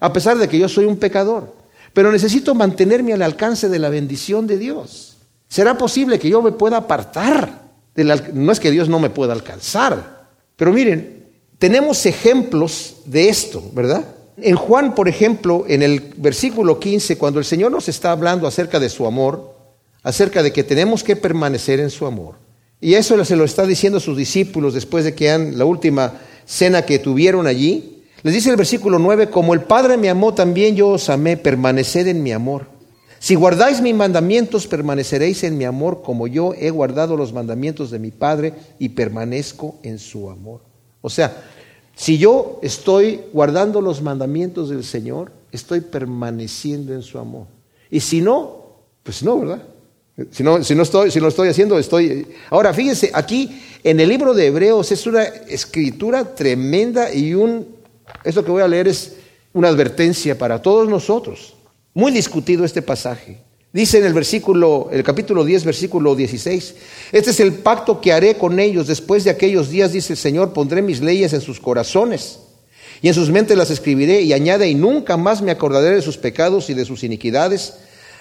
[0.02, 1.54] a pesar de que yo soy un pecador.
[1.92, 5.16] Pero necesito mantenerme al alcance de la bendición de Dios.
[5.46, 7.62] ¿Será posible que yo me pueda apartar?
[8.32, 10.26] no es que Dios no me pueda alcanzar.
[10.56, 14.04] Pero miren, tenemos ejemplos de esto, ¿verdad?
[14.38, 18.80] En Juan, por ejemplo, en el versículo 15, cuando el Señor nos está hablando acerca
[18.80, 19.54] de su amor,
[20.02, 22.36] acerca de que tenemos que permanecer en su amor,
[22.80, 26.14] y eso se lo está diciendo a sus discípulos después de que han la última
[26.44, 27.91] cena que tuvieron allí,
[28.22, 32.06] les dice el versículo 9, como el Padre me amó, también yo os amé, permaneced
[32.06, 32.66] en mi amor.
[33.18, 38.00] Si guardáis mis mandamientos, permaneceréis en mi amor, como yo he guardado los mandamientos de
[38.00, 40.60] mi Padre y permanezco en su amor.
[41.00, 41.44] O sea,
[41.94, 47.46] si yo estoy guardando los mandamientos del Señor, estoy permaneciendo en su amor.
[47.90, 48.66] Y si no,
[49.02, 49.62] pues no, ¿verdad?
[50.30, 52.26] Si no, si no, estoy, si lo estoy haciendo, estoy...
[52.50, 57.81] Ahora, fíjense, aquí en el libro de Hebreos es una escritura tremenda y un...
[58.24, 59.14] Esto que voy a leer es
[59.52, 61.54] una advertencia para todos nosotros.
[61.94, 63.38] Muy discutido este pasaje.
[63.72, 66.74] Dice en el versículo, el capítulo 10, versículo 16,
[67.12, 70.52] este es el pacto que haré con ellos después de aquellos días, dice el Señor,
[70.52, 72.40] pondré mis leyes en sus corazones
[73.00, 76.18] y en sus mentes las escribiré y añade, y nunca más me acordaré de sus
[76.18, 77.74] pecados y de sus iniquidades,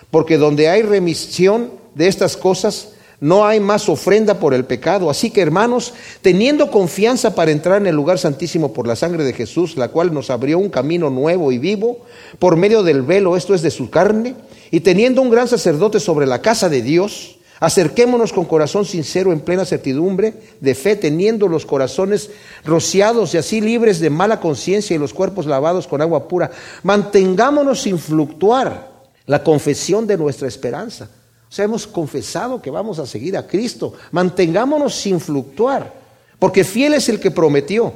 [0.10, 2.90] porque donde hay remisión de estas cosas,
[3.22, 5.10] no hay más ofrenda por el pecado.
[5.10, 9.34] Así que hermanos, teniendo confianza para entrar en el lugar santísimo por la sangre de
[9.34, 12.00] Jesús, la cual nos abrió un camino nuevo y vivo
[12.40, 14.36] por medio del velo, esto es de su carne,
[14.72, 19.42] y teniendo un gran sacerdote sobre la casa de Dios, acerquémonos con corazón sincero en
[19.42, 22.32] plena certidumbre de fe, teniendo los corazones
[22.66, 26.50] rociados y así libres de mala conciencia y los cuerpos lavados con agua pura.
[26.82, 28.90] Mantengámonos sin fluctuar
[29.28, 31.08] la confesión de nuestra esperanza.
[31.52, 33.92] O sea, hemos confesado que vamos a seguir a Cristo.
[34.12, 35.94] Mantengámonos sin fluctuar,
[36.40, 37.92] porque fiel es el que prometió.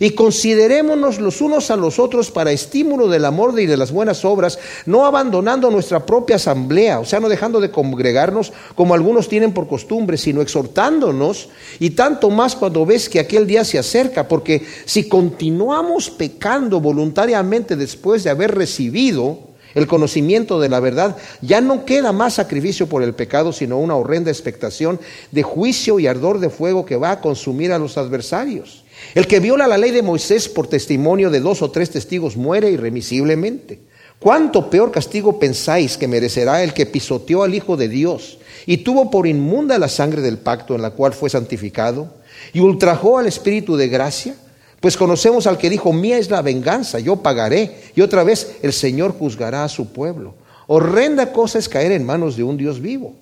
[0.00, 4.24] Y considerémonos los unos a los otros para estímulo del amor y de las buenas
[4.24, 9.52] obras, no abandonando nuestra propia asamblea, o sea, no dejando de congregarnos como algunos tienen
[9.52, 14.66] por costumbre, sino exhortándonos, y tanto más cuando ves que aquel día se acerca, porque
[14.86, 21.84] si continuamos pecando voluntariamente después de haber recibido el conocimiento de la verdad, ya no
[21.84, 24.98] queda más sacrificio por el pecado, sino una horrenda expectación
[25.30, 28.84] de juicio y ardor de fuego que va a consumir a los adversarios.
[29.14, 32.70] El que viola la ley de Moisés por testimonio de dos o tres testigos muere
[32.70, 33.80] irremisiblemente.
[34.18, 39.10] ¿Cuánto peor castigo pensáis que merecerá el que pisoteó al Hijo de Dios y tuvo
[39.10, 42.14] por inmunda la sangre del pacto en la cual fue santificado
[42.54, 44.36] y ultrajó al Espíritu de gracia?
[44.80, 47.76] Pues conocemos al que dijo, mía es la venganza, yo pagaré.
[47.94, 50.34] Y otra vez el Señor juzgará a su pueblo.
[50.66, 53.14] Horrenda cosa es caer en manos de un Dios vivo.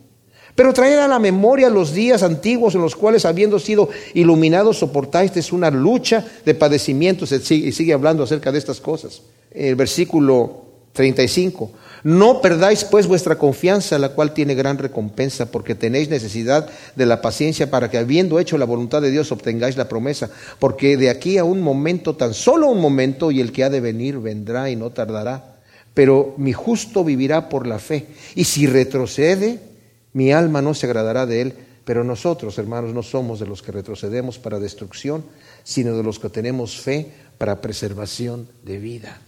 [0.54, 5.52] Pero traer a la memoria los días antiguos en los cuales, habiendo sido iluminados, soportasteis
[5.52, 7.32] una lucha de padecimientos.
[7.32, 9.22] Y sigue hablando acerca de estas cosas.
[9.50, 11.70] El versículo 35.
[12.04, 17.22] No perdáis pues vuestra confianza, la cual tiene gran recompensa, porque tenéis necesidad de la
[17.22, 20.28] paciencia para que, habiendo hecho la voluntad de Dios, obtengáis la promesa.
[20.58, 23.80] Porque de aquí a un momento, tan solo un momento, y el que ha de
[23.80, 25.56] venir vendrá y no tardará.
[25.94, 28.08] Pero mi justo vivirá por la fe.
[28.34, 29.60] Y si retrocede,
[30.12, 31.54] mi alma no se agradará de él.
[31.86, 35.24] Pero nosotros, hermanos, no somos de los que retrocedemos para destrucción,
[35.62, 39.18] sino de los que tenemos fe para preservación de vida.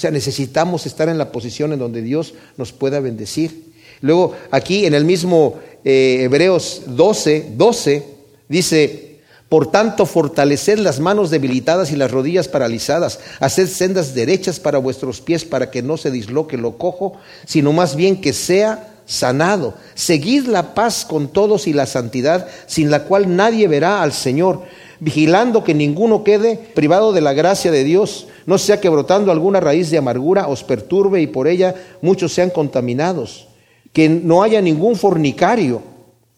[0.00, 3.70] Sea, necesitamos estar en la posición en donde Dios nos pueda bendecir.
[4.00, 8.06] Luego, aquí en el mismo eh, Hebreos 12, 12,
[8.48, 9.18] dice,
[9.50, 15.20] por tanto, fortaleced las manos debilitadas y las rodillas paralizadas, haced sendas derechas para vuestros
[15.20, 19.74] pies para que no se disloque lo cojo, sino más bien que sea sanado.
[19.94, 24.62] Seguid la paz con todos y la santidad, sin la cual nadie verá al Señor,
[24.98, 29.60] vigilando que ninguno quede privado de la gracia de Dios no sea que brotando alguna
[29.60, 33.46] raíz de amargura os perturbe y por ella muchos sean contaminados.
[33.92, 35.80] Que no haya ningún fornicario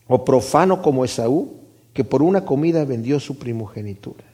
[0.07, 1.55] o profano como Esaú,
[1.95, 4.25] que por una comida vendió su primogenitura.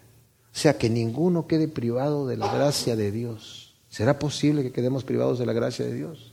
[0.53, 3.77] O sea, que ninguno quede privado de la gracia de Dios.
[3.89, 6.33] ¿Será posible que quedemos privados de la gracia de Dios?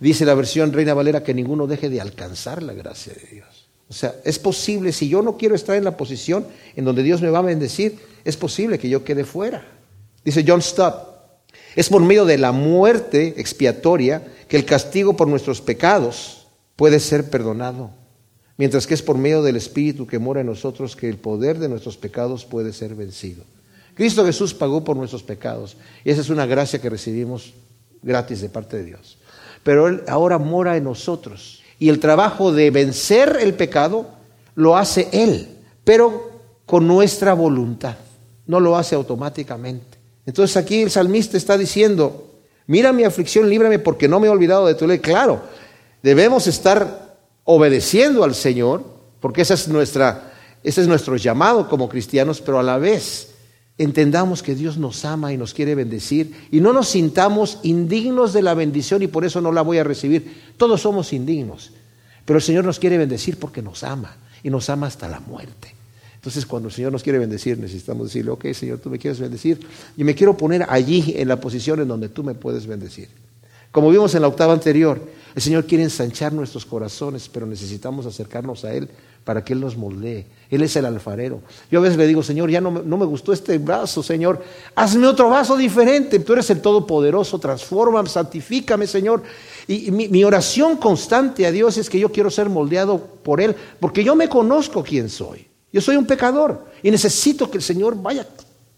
[0.00, 3.68] Dice la versión Reina Valera que ninguno deje de alcanzar la gracia de Dios.
[3.90, 7.20] O sea, es posible, si yo no quiero estar en la posición en donde Dios
[7.20, 9.75] me va a bendecir, es posible que yo quede fuera.
[10.26, 11.06] Dice John Stott,
[11.76, 17.30] es por medio de la muerte expiatoria que el castigo por nuestros pecados puede ser
[17.30, 17.90] perdonado,
[18.56, 21.68] mientras que es por medio del Espíritu que mora en nosotros que el poder de
[21.68, 23.44] nuestros pecados puede ser vencido.
[23.94, 27.54] Cristo Jesús pagó por nuestros pecados y esa es una gracia que recibimos
[28.02, 29.18] gratis de parte de Dios.
[29.62, 34.08] Pero Él ahora mora en nosotros y el trabajo de vencer el pecado
[34.56, 35.46] lo hace Él,
[35.84, 36.32] pero
[36.66, 37.94] con nuestra voluntad,
[38.48, 39.95] no lo hace automáticamente.
[40.26, 42.34] Entonces aquí el salmista está diciendo,
[42.66, 44.98] mira mi aflicción, líbrame porque no me he olvidado de tu ley.
[44.98, 45.40] Claro,
[46.02, 48.84] debemos estar obedeciendo al Señor,
[49.20, 50.32] porque esa es nuestra,
[50.64, 53.34] ese es nuestro llamado como cristianos, pero a la vez
[53.78, 58.42] entendamos que Dios nos ama y nos quiere bendecir y no nos sintamos indignos de
[58.42, 60.54] la bendición y por eso no la voy a recibir.
[60.56, 61.72] Todos somos indignos,
[62.24, 65.75] pero el Señor nos quiere bendecir porque nos ama y nos ama hasta la muerte.
[66.26, 69.60] Entonces, cuando el Señor nos quiere bendecir, necesitamos decirle, ok, Señor, tú me quieres bendecir
[69.96, 73.08] y me quiero poner allí en la posición en donde tú me puedes bendecir.
[73.70, 75.00] Como vimos en la octava anterior,
[75.36, 78.88] el Señor quiere ensanchar nuestros corazones, pero necesitamos acercarnos a Él
[79.22, 80.26] para que Él nos moldee.
[80.50, 81.42] Él es el alfarero.
[81.70, 84.42] Yo a veces le digo, Señor, ya no me, no me gustó este vaso, Señor,
[84.74, 86.18] hazme otro vaso diferente.
[86.18, 89.22] Tú eres el Todopoderoso, transfórmame, santifícame, Señor.
[89.68, 93.54] Y mi, mi oración constante a Dios es que yo quiero ser moldeado por Él,
[93.78, 95.46] porque yo me conozco quién soy.
[95.76, 98.26] Yo soy un pecador y necesito que el Señor vaya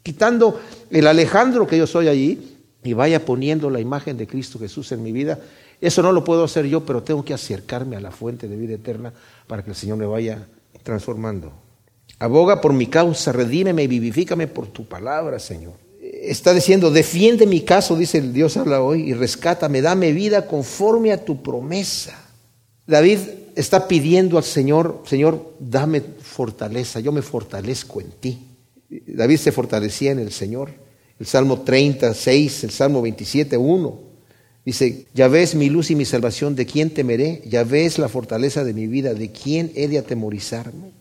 [0.02, 4.90] quitando el Alejandro que yo soy allí y vaya poniendo la imagen de Cristo Jesús
[4.90, 5.38] en mi vida.
[5.80, 8.74] Eso no lo puedo hacer yo, pero tengo que acercarme a la fuente de vida
[8.74, 9.12] eterna
[9.46, 10.48] para que el Señor me vaya
[10.82, 11.52] transformando.
[12.18, 15.74] Aboga por mi causa, redímeme y vivifícame por tu palabra, Señor.
[16.02, 21.12] Está diciendo, defiende mi caso, dice el Dios habla hoy, y rescátame, dame vida conforme
[21.12, 22.24] a tu promesa.
[22.88, 23.18] David
[23.58, 28.38] está pidiendo al Señor, Señor, dame fortaleza, yo me fortalezco en ti.
[28.88, 30.70] David se fortalecía en el Señor.
[31.18, 34.00] El Salmo 36, el Salmo 27, 1.
[34.64, 37.42] Dice, ya ves mi luz y mi salvación, ¿de quién temeré?
[37.46, 40.92] Ya ves la fortaleza de mi vida, ¿de quién he de atemorizarme?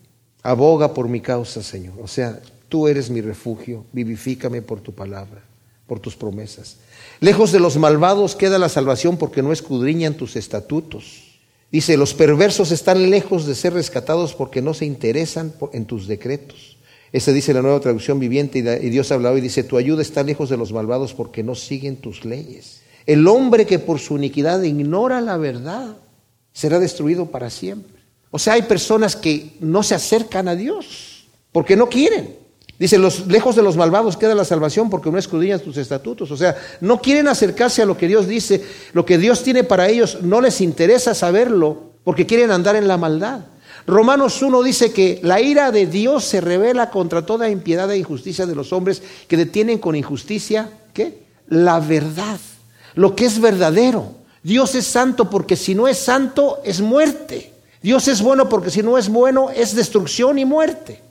[0.41, 1.95] Aboga por mi causa, Señor.
[2.01, 5.43] O sea, tú eres mi refugio, vivifícame por tu palabra,
[5.85, 6.77] por tus promesas.
[7.19, 11.26] Lejos de los malvados queda la salvación porque no escudriñan tus estatutos.
[11.71, 16.77] Dice, los perversos están lejos de ser rescatados porque no se interesan en tus decretos.
[17.12, 20.49] Esa dice la nueva traducción viviente y Dios habla hoy, dice, tu ayuda está lejos
[20.49, 22.82] de los malvados porque no siguen tus leyes.
[23.06, 25.97] El hombre que por su iniquidad ignora la verdad
[26.51, 28.01] será destruido para siempre.
[28.32, 32.36] O sea, hay personas que no se acercan a Dios porque no quieren.
[32.79, 36.29] Dice, los, lejos de los malvados queda la salvación porque no escudriñan tus estatutos.
[36.29, 38.63] O sea, no quieren acercarse a lo que Dios dice,
[38.93, 42.97] lo que Dios tiene para ellos, no les interesa saberlo porque quieren andar en la
[42.97, 43.41] maldad.
[43.87, 48.45] Romanos 1 dice que la ira de Dios se revela contra toda impiedad e injusticia
[48.45, 51.23] de los hombres que detienen con injusticia, ¿qué?
[51.47, 52.37] La verdad,
[52.95, 54.12] lo que es verdadero.
[54.43, 57.54] Dios es santo porque si no es santo es muerte.
[57.81, 61.06] Dios es bueno porque si no es bueno es destrucción y muerte.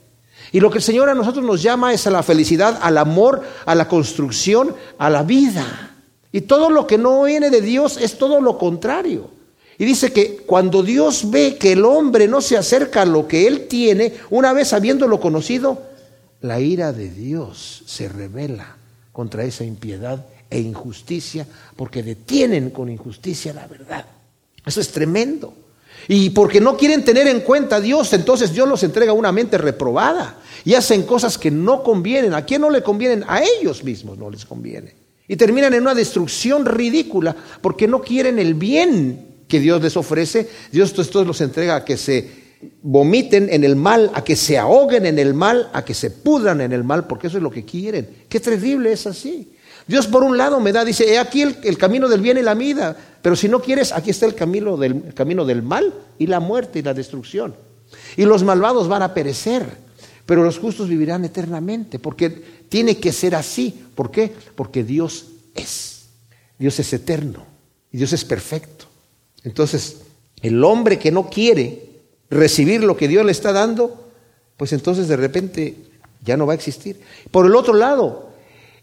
[0.51, 3.43] Y lo que el Señor a nosotros nos llama es a la felicidad, al amor,
[3.65, 5.95] a la construcción, a la vida.
[6.31, 9.29] Y todo lo que no viene de Dios es todo lo contrario.
[9.77, 13.45] Y dice que cuando Dios ve que el hombre no se acerca a lo que
[13.45, 15.81] él tiene, una vez habiéndolo conocido,
[16.41, 18.77] la ira de Dios se revela
[19.11, 21.45] contra esa impiedad e injusticia,
[21.75, 24.05] porque detienen con injusticia la verdad.
[24.65, 25.53] Eso es tremendo.
[26.07, 29.57] Y porque no quieren tener en cuenta a Dios, entonces Dios los entrega una mente
[29.57, 32.33] reprobada y hacen cosas que no convienen.
[32.33, 33.23] ¿A quién no le convienen?
[33.27, 34.95] A ellos mismos no les conviene.
[35.27, 40.49] Y terminan en una destrucción ridícula porque no quieren el bien que Dios les ofrece.
[40.71, 42.47] Dios los entrega a que se
[42.81, 46.61] vomiten en el mal, a que se ahoguen en el mal, a que se pudran
[46.61, 48.09] en el mal, porque eso es lo que quieren.
[48.29, 49.51] Qué terrible es así.
[49.87, 52.55] Dios por un lado me da, dice, he aquí el, camino del bien y la
[52.55, 56.39] vida, pero si no quieres, aquí está el camino, del, camino del mal y la
[56.39, 57.55] muerte y la destrucción.
[58.17, 59.65] Y los malvados van a perecer,
[60.25, 62.29] pero los justos vivirán eternamente, porque
[62.67, 63.85] tiene que ser así.
[63.95, 64.33] ¿Por qué?
[64.55, 66.07] Porque Dios es.
[66.59, 67.45] Dios es eterno
[67.91, 68.85] y Dios es perfecto.
[69.43, 70.01] Entonces,
[70.41, 71.87] el hombre que no quiere
[72.29, 74.11] recibir lo que Dios le está dando,
[74.57, 75.77] pues entonces de repente
[76.25, 76.99] ya no va a existir.
[77.31, 78.26] Por el otro lado,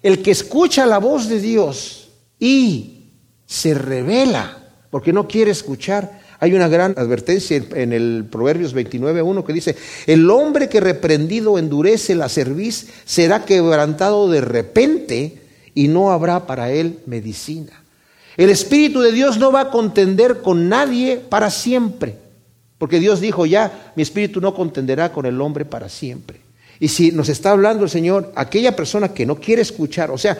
[0.05, 3.07] el que escucha la voz de Dios y
[3.47, 4.59] se revela
[4.91, 6.21] porque no quiere escuchar.
[6.41, 9.77] Hay una gran advertencia en el Proverbios 29.1 que dice,
[10.07, 15.41] el hombre que reprendido endurece la cerviz será quebrantado de repente
[15.73, 17.83] y no habrá para él medicina.
[18.37, 22.19] El Espíritu de Dios no va a contender con nadie para siempre,
[22.77, 26.44] porque Dios dijo ya, mi Espíritu no contenderá con el hombre para siempre.
[26.81, 30.39] Y si nos está hablando el Señor, aquella persona que no quiere escuchar, o sea,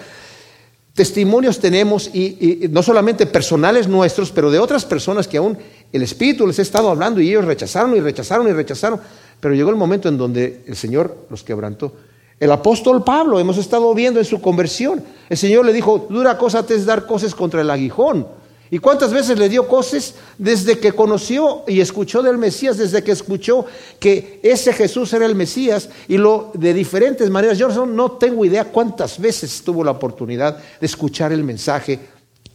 [0.95, 5.59] testimonios tenemos, y, no solamente personales nuestros, pero de otras personas que aún
[5.93, 9.01] el Espíritu les ha estado hablando y ellos rechazaron y rechazaron y rechazaron,
[9.41, 11.93] pero llegó el momento en donde el Señor los quebrantó.
[12.41, 16.65] El apóstol Pablo, hemos estado viendo en su conversión, el Señor le dijo, dura cosa
[16.67, 18.27] te es dar cosas contra el aguijón.
[18.75, 23.13] ¿Y cuántas veces le dio cosas desde que conoció y escuchó del Mesías, desde que
[23.13, 23.67] escuchó
[24.01, 27.57] que ese Jesús era el Mesías y lo de diferentes maneras?
[27.57, 32.01] Yo no tengo idea cuántas veces tuvo la oportunidad de escuchar el mensaje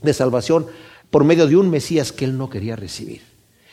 [0.01, 0.67] de salvación
[1.09, 3.21] por medio de un Mesías que él no quería recibir.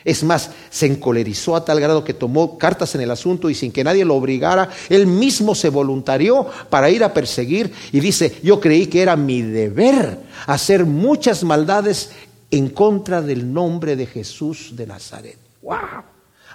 [0.05, 3.73] Es más, se encolerizó a tal grado que tomó cartas en el asunto y sin
[3.73, 8.61] que nadie lo obligara, él mismo se voluntarió para ir a perseguir y dice, yo
[8.61, 12.11] creí que era mi deber hacer muchas maldades
[12.51, 15.37] en contra del nombre de Jesús de Nazaret.
[15.61, 16.03] ¡Wow!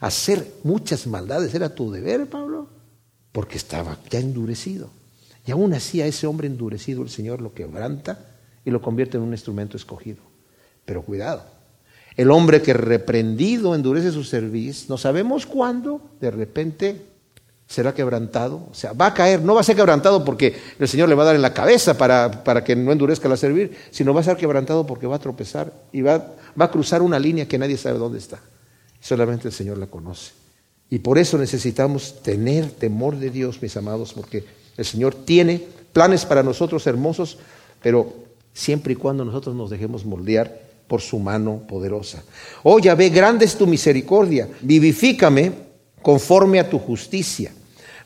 [0.00, 2.68] Hacer muchas maldades era tu deber, Pablo,
[3.30, 4.90] porque estaba ya endurecido.
[5.46, 9.24] Y aún así a ese hombre endurecido el Señor lo quebranta y lo convierte en
[9.24, 10.22] un instrumento escogido.
[10.84, 11.44] Pero cuidado,
[12.16, 17.11] el hombre que reprendido endurece su servicio, no sabemos cuándo, de repente
[17.72, 21.08] será quebrantado, o sea, va a caer, no va a ser quebrantado porque el Señor
[21.08, 24.12] le va a dar en la cabeza para, para que no endurezca la servir, sino
[24.12, 27.48] va a ser quebrantado porque va a tropezar y va, va a cruzar una línea
[27.48, 28.40] que nadie sabe dónde está.
[29.00, 30.32] Solamente el Señor la conoce.
[30.90, 34.44] Y por eso necesitamos tener temor de Dios, mis amados, porque
[34.76, 37.38] el Señor tiene planes para nosotros hermosos,
[37.82, 38.12] pero
[38.52, 42.22] siempre y cuando nosotros nos dejemos moldear por su mano poderosa.
[42.64, 45.52] Oh ve grande es tu misericordia, vivifícame
[46.02, 47.50] conforme a tu justicia.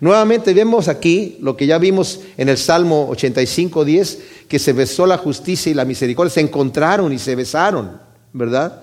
[0.00, 4.18] Nuevamente vemos aquí lo que ya vimos en el Salmo 85, 10,
[4.48, 7.98] que se besó la justicia y la misericordia, se encontraron y se besaron,
[8.32, 8.82] ¿verdad?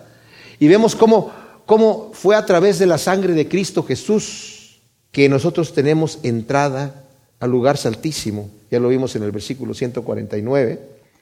[0.59, 1.31] Y vemos cómo,
[1.65, 7.03] cómo fue a través de la sangre de Cristo Jesús que nosotros tenemos entrada
[7.39, 8.49] al lugar santísimo.
[8.71, 10.79] Ya lo vimos en el versículo 149.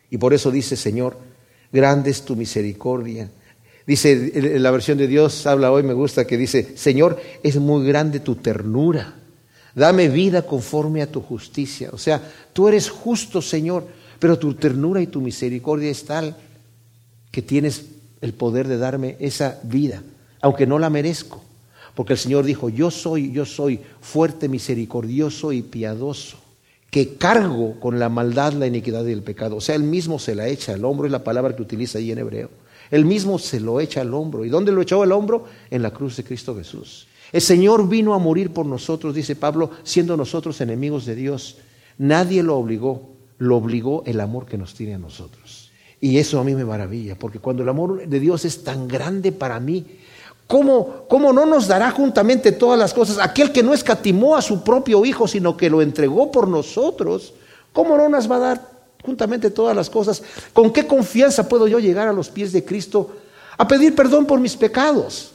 [0.10, 1.18] Y por eso dice, Señor,
[1.74, 3.30] grande es tu misericordia.
[3.86, 8.22] Dice, la versión de Dios habla hoy, me gusta, que dice, Señor, es muy grande
[8.22, 9.21] tu ternura
[9.74, 11.90] Dame vida conforme a tu justicia.
[11.94, 12.22] O sea,
[12.54, 13.88] tú eres justo, Señor,
[14.20, 16.36] pero tu ternura y tu misericordia es tal
[17.32, 17.86] que tienes
[18.22, 20.04] el poder de darme esa vida,
[20.42, 21.42] aunque no la merezco.
[21.96, 26.38] Porque el Señor dijo, yo soy, yo soy fuerte, misericordioso y piadoso,
[26.90, 29.58] que cargo con la maldad, la iniquidad y el pecado.
[29.58, 32.12] O sea, Él mismo se la echa al hombro, es la palabra que utiliza ahí
[32.12, 32.50] en hebreo.
[32.92, 34.44] Él mismo se lo echa al hombro.
[34.44, 35.46] ¿Y dónde lo echó al hombro?
[35.70, 37.08] En la cruz de Cristo Jesús.
[37.32, 41.58] El Señor vino a morir por nosotros, dice Pablo, siendo nosotros enemigos de Dios.
[41.98, 45.72] Nadie lo obligó, lo obligó el amor que nos tiene a nosotros.
[46.02, 49.32] Y eso a mí me maravilla, porque cuando el amor de Dios es tan grande
[49.32, 49.86] para mí,
[50.48, 53.20] ¿cómo, cómo no nos dará juntamente todas las cosas?
[53.20, 57.36] Aquel que no escatimó a su propio Hijo, sino que lo entregó por nosotros,
[57.72, 58.72] ¿cómo no nos va a dar
[59.06, 60.24] juntamente todas las cosas?
[60.54, 63.12] ¿Con qué confianza puedo yo llegar a los pies de Cristo
[63.58, 65.31] a pedir perdón por mis pecados?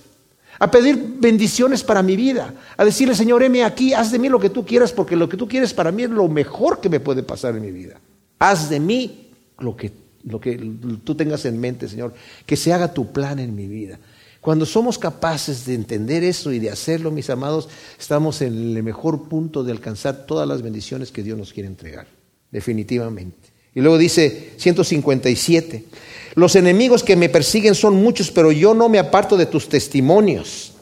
[0.59, 4.41] A pedir bendiciones para mi vida, a decirle, Señor, heme aquí, haz de mí lo
[4.41, 7.01] que tú quieras, porque lo que tú quieres para mí es lo mejor que me
[7.01, 8.01] puede pasar en mi vida.
[8.39, 9.93] Haz de mí lo que,
[10.25, 10.57] lo que
[11.05, 13.99] tú tengas en mente, Señor, que se haga tu plan en mi vida.
[14.41, 19.29] Cuando somos capaces de entender eso y de hacerlo, mis amados, estamos en el mejor
[19.29, 22.07] punto de alcanzar todas las bendiciones que Dios nos quiere entregar,
[22.53, 23.56] definitivamente.
[23.77, 25.85] Y luego dice 157,
[26.35, 30.73] los enemigos que me persiguen son muchos, pero yo no me aparto de tus testimonios.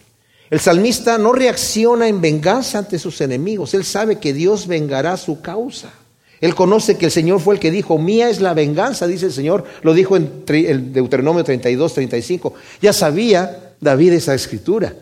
[0.49, 5.41] El salmista no reacciona en venganza ante sus enemigos, él sabe que Dios vengará su
[5.41, 5.93] causa.
[6.41, 9.33] Él conoce que el Señor fue el que dijo, mía es la venganza, dice el
[9.33, 12.55] Señor, lo dijo en el Deuteronomio 32, 35.
[12.81, 14.95] Ya sabía David esa escritura.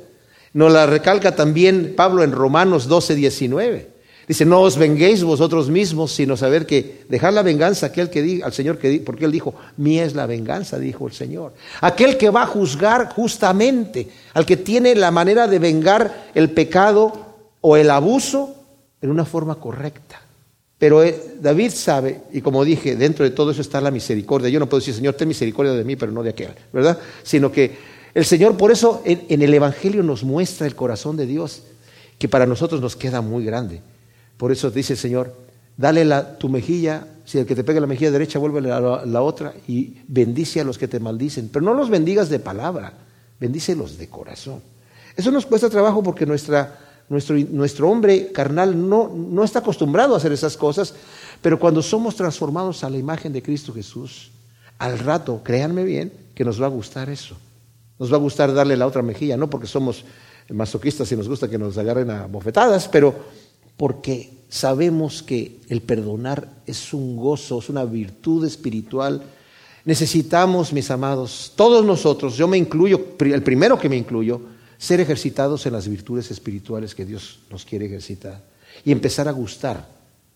[0.55, 3.92] Nos la recalca también Pablo en Romanos 12, 19.
[4.29, 8.47] Dice, no os venguéis vosotros mismos, sino saber que dejar la venganza aquel que diga,
[8.47, 11.55] al Señor que porque él dijo, mía es la venganza, dijo el Señor.
[11.81, 17.13] Aquel que va a juzgar justamente, al que tiene la manera de vengar el pecado
[17.61, 18.55] o el abuso
[19.01, 20.21] en una forma correcta.
[20.79, 24.49] Pero eh, David sabe, y como dije, dentro de todo eso está la misericordia.
[24.49, 26.99] Yo no puedo decir, Señor, ten misericordia de mí, pero no de aquel, ¿verdad?
[27.23, 27.77] Sino que
[28.15, 31.63] el Señor, por eso en, el Evangelio nos muestra el corazón de Dios,
[32.19, 33.81] que para nosotros nos queda muy grande.
[34.43, 35.33] Por eso dice el Señor,
[35.77, 39.23] dale la, tu mejilla, si el que te pega la mejilla derecha, vuelve la, la,
[39.23, 41.49] otra y bendice a los que te maldicen.
[41.53, 42.93] Pero no los bendigas de palabra,
[43.39, 44.61] bendícelos de corazón.
[45.15, 46.77] Eso nos cuesta trabajo porque nuestra
[47.09, 50.93] nuestro, hombre carnal no, no está acostumbrado a hacer esas cosas,
[51.41, 54.33] pero cuando somos transformados a la imagen de Cristo Jesús,
[54.77, 57.37] al rato, créanme bien, que nos va a gustar eso.
[57.97, 60.05] Nos va a gustar darle la otra mejilla, no porque somos
[60.49, 63.15] masoquistas y nos gusta que nos agarren a bofetadas, pero
[63.77, 69.23] porque sabemos que el perdonar es un gozo, es una virtud espiritual.
[69.85, 74.41] Necesitamos, mis amados, todos nosotros, yo me incluyo, el primero que me incluyo,
[74.79, 78.43] ser ejercitados en las virtudes espirituales que Dios nos quiere ejercitar
[78.85, 79.89] y empezar a gustar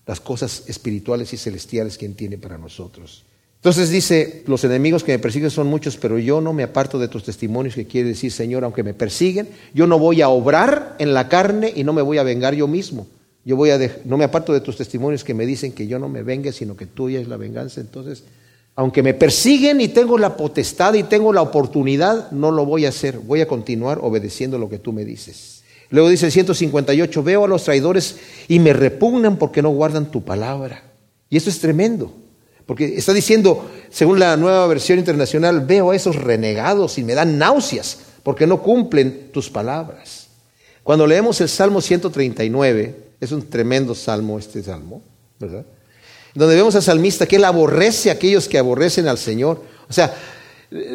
[0.07, 3.25] las cosas espirituales y celestiales que Él tiene para nosotros.
[3.57, 7.09] Entonces dice, los enemigos que me persiguen son muchos, pero yo no me aparto de
[7.09, 11.13] tus testimonios, que quiere decir, Señor, aunque me persiguen, yo no voy a obrar en
[11.13, 13.09] la carne y no me voy a vengar yo mismo.
[13.47, 16.09] Yo voy a no me aparto de tus testimonios que me dicen que yo no
[16.09, 17.81] me vengue, sino que tuya es la venganza.
[17.81, 18.25] Entonces,
[18.75, 22.89] aunque me persiguen y tengo la potestad y tengo la oportunidad, no lo voy a
[22.89, 23.21] hacer.
[23.21, 25.63] Voy a continuar obedeciendo lo que tú me dices.
[25.91, 28.17] Luego dice el 158, veo a los traidores
[28.49, 30.83] y me repugnan porque no guardan tu palabra.
[31.31, 32.13] Y eso es tremendo,
[32.67, 37.39] porque está diciendo, según la nueva versión internacional, veo a esos renegados y me dan
[37.39, 40.27] náuseas porque no cumplen tus palabras.
[40.83, 45.03] Cuando leemos el Salmo 139, es un tremendo salmo este salmo,
[45.39, 45.65] ¿verdad?
[46.37, 49.63] donde vemos al salmista que él aborrece a aquellos que aborrecen al Señor.
[49.89, 50.15] O sea,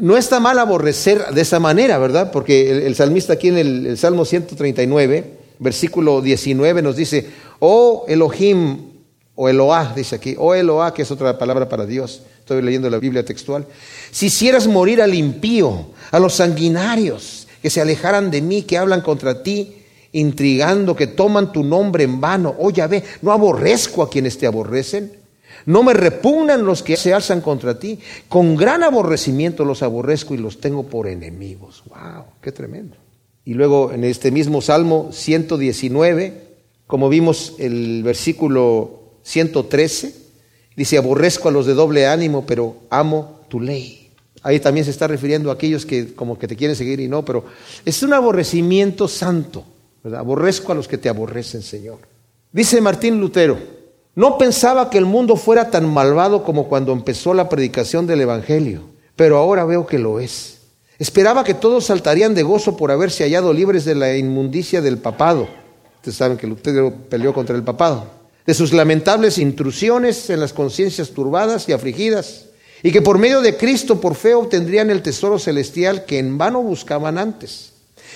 [0.01, 2.32] no está mal aborrecer de esa manera, ¿verdad?
[2.32, 7.28] Porque el, salmista aquí en el, Salmo 139, versículo 19, nos dice,
[7.59, 8.91] oh Elohim,
[9.34, 12.22] o Eloah, dice aquí, oh Eloah, que es otra palabra para Dios.
[12.38, 13.65] Estoy leyendo la Biblia textual.
[14.11, 19.01] Si hicieras morir al impío, a los sanguinarios, que se alejaran de mí, que hablan
[19.01, 19.80] contra ti,
[20.14, 22.55] intrigando, que toman tu nombre en vano.
[22.59, 25.14] Oh ve, no aborrezco a quienes te aborrecen.
[25.66, 27.99] No me repugnan los que se alzan contra ti.
[28.28, 31.84] Con gran aborrecimiento los aborrezco y los tengo por enemigos.
[31.89, 32.26] ¡Wow!
[32.41, 32.97] ¡Qué tremendo!
[33.45, 36.34] Y luego en este mismo Salmo 119,
[36.88, 40.16] como vimos el versículo 113,
[40.76, 44.09] dice, aborrezco a los de doble ánimo, pero amo tu ley.
[44.43, 47.24] Ahí también se está refiriendo a aquellos que como que te quieren seguir y no,
[47.24, 47.45] pero
[47.86, 49.66] es un aborrecimiento santo.
[50.04, 51.99] Aborrezco a los que te aborrecen, Señor.
[52.52, 53.58] Dice Martín Lutero,
[54.16, 58.82] no pensaba que el mundo fuera tan malvado como cuando empezó la predicación del Evangelio,
[59.16, 60.58] pero ahora veo que lo es.
[60.99, 65.47] Esperaba que todos saltarían de gozo por haberse hallado libres de la inmundicia del papado.
[65.95, 68.06] Ustedes saben que Lutero peleó contra el papado.
[68.45, 72.45] De sus lamentables intrusiones en las conciencias turbadas y afligidas.
[72.84, 76.62] Y que por medio de Cristo por fe obtendrían el tesoro celestial que en vano
[76.62, 77.70] buscaban antes.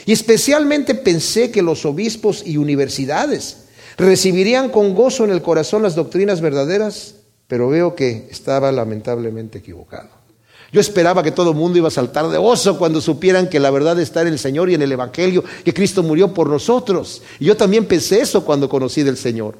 [0.06, 3.66] Y especialmente pensé que los obispos y universidades
[3.98, 7.16] recibirían con gozo en el corazón las doctrinas verdaderas,
[7.48, 10.10] pero veo que estaba lamentablemente equivocado.
[10.72, 13.72] Yo esperaba que todo el mundo iba a saltar de gozo cuando supieran que la
[13.72, 17.22] verdad está en el Señor y en el Evangelio, que Cristo murió por nosotros.
[17.39, 19.58] Y yo también pensé eso cuando conocí del Señor.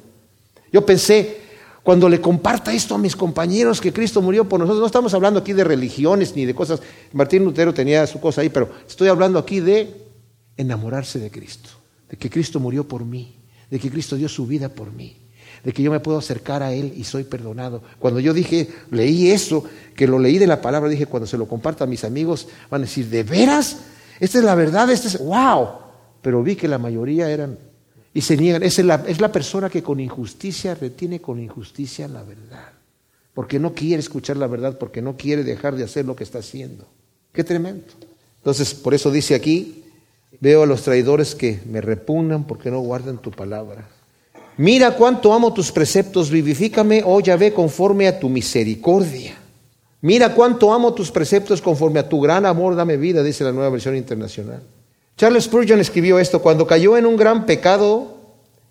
[0.70, 1.38] Yo pensé,
[1.82, 5.40] cuando le comparta esto a mis compañeros, que Cristo murió por nosotros, no estamos hablando
[5.40, 6.82] aquí de religiones ni de cosas.
[7.12, 10.05] Martín Lutero tenía su cosa ahí, pero estoy hablando aquí de
[10.56, 11.70] enamorarse de Cristo,
[12.08, 13.36] de que Cristo murió por mí
[13.70, 15.16] de que Cristo dio su vida por mí,
[15.64, 17.82] de que yo me puedo acercar a Él y soy perdonado.
[17.98, 21.48] Cuando yo dije, leí eso, que lo leí de la palabra, dije, cuando se lo
[21.48, 23.78] comparto a mis amigos, van a decir, ¿de veras?
[24.20, 25.68] Esta es la verdad, esta es, wow.
[26.22, 27.58] Pero vi que la mayoría eran,
[28.14, 32.22] y se niegan, es la, es la persona que con injusticia retiene con injusticia la
[32.22, 32.72] verdad,
[33.34, 36.38] porque no quiere escuchar la verdad, porque no quiere dejar de hacer lo que está
[36.38, 36.86] haciendo.
[37.32, 37.86] Qué tremendo.
[38.38, 39.85] Entonces, por eso dice aquí,
[40.40, 43.88] veo a los traidores que me repugnan porque no guardan tu palabra.
[44.58, 49.36] Mira cuánto amo tus preceptos, vivifícame, oh Yahvé, conforme a tu misericordia.
[50.00, 53.70] Mira cuánto amo tus preceptos conforme a tu gran amor, dame vida, dice la nueva
[53.70, 54.62] versión internacional.
[55.16, 58.16] Charles Spurgeon escribió esto, cuando cayó en un gran pecado,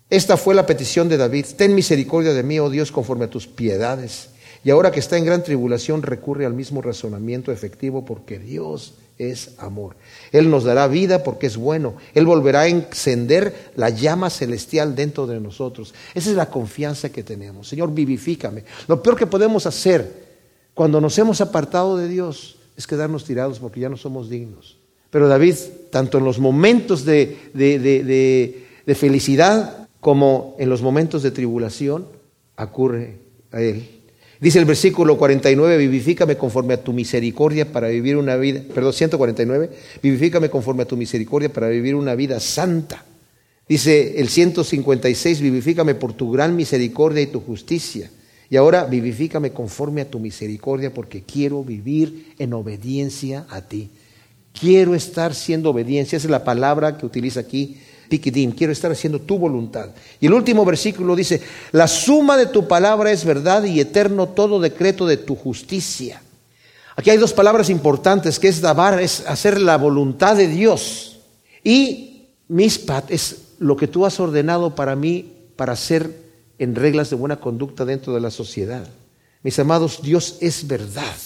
[0.08, 3.46] esta fue la petición de David, ten misericordia de mí, oh Dios, conforme a tus
[3.46, 4.30] piedades.
[4.64, 9.52] Y ahora que está en gran tribulación, recurre al mismo razonamiento efectivo porque Dios es
[9.58, 9.96] amor.
[10.32, 11.94] Él nos dará vida porque es bueno.
[12.14, 15.94] Él volverá a encender la llama celestial dentro de nosotros.
[16.14, 17.68] Esa es la confianza que tenemos.
[17.68, 18.64] Señor, vivifícame.
[18.88, 20.26] Lo peor que podemos hacer
[20.74, 24.76] cuando nos hemos apartado de Dios es quedarnos tirados porque ya no somos dignos.
[25.10, 25.54] Pero David,
[25.90, 32.06] tanto en los momentos de, de felicidad como en los momentos de tribulación,
[32.56, 33.18] acurre
[33.50, 33.95] a Él.
[34.40, 39.70] Dice el versículo 49, vivifícame conforme a tu misericordia para vivir una vida, perdón, 149,
[40.02, 43.04] vivifícame conforme a tu misericordia para vivir una vida santa.
[43.68, 48.10] Dice el 156, vivifícame por tu gran misericordia y tu justicia.
[48.48, 53.90] Y ahora vivifícame conforme a tu misericordia porque quiero vivir en obediencia a ti.
[54.52, 57.78] Quiero estar siendo obediencia, esa es la palabra que utiliza aquí
[58.08, 59.90] Quiero estar haciendo tu voluntad.
[60.20, 61.40] Y el último versículo dice,
[61.72, 66.22] la suma de tu palabra es verdad y eterno todo decreto de tu justicia.
[66.96, 71.18] Aquí hay dos palabras importantes, que es dabar, es hacer la voluntad de Dios.
[71.62, 76.24] Y mispat es lo que tú has ordenado para mí para hacer
[76.58, 78.88] en reglas de buena conducta dentro de la sociedad.
[79.42, 81.16] Mis amados, Dios es verdad.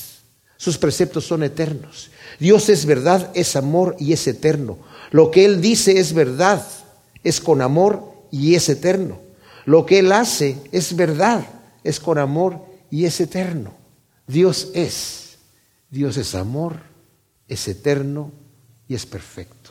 [0.60, 2.10] Sus preceptos son eternos.
[2.38, 4.76] Dios es verdad, es amor y es eterno.
[5.10, 6.62] Lo que Él dice es verdad,
[7.24, 9.20] es con amor y es eterno.
[9.64, 11.46] Lo que Él hace es verdad,
[11.82, 13.72] es con amor y es eterno.
[14.26, 15.38] Dios es.
[15.88, 16.76] Dios es amor,
[17.48, 18.30] es eterno
[18.86, 19.70] y es perfecto.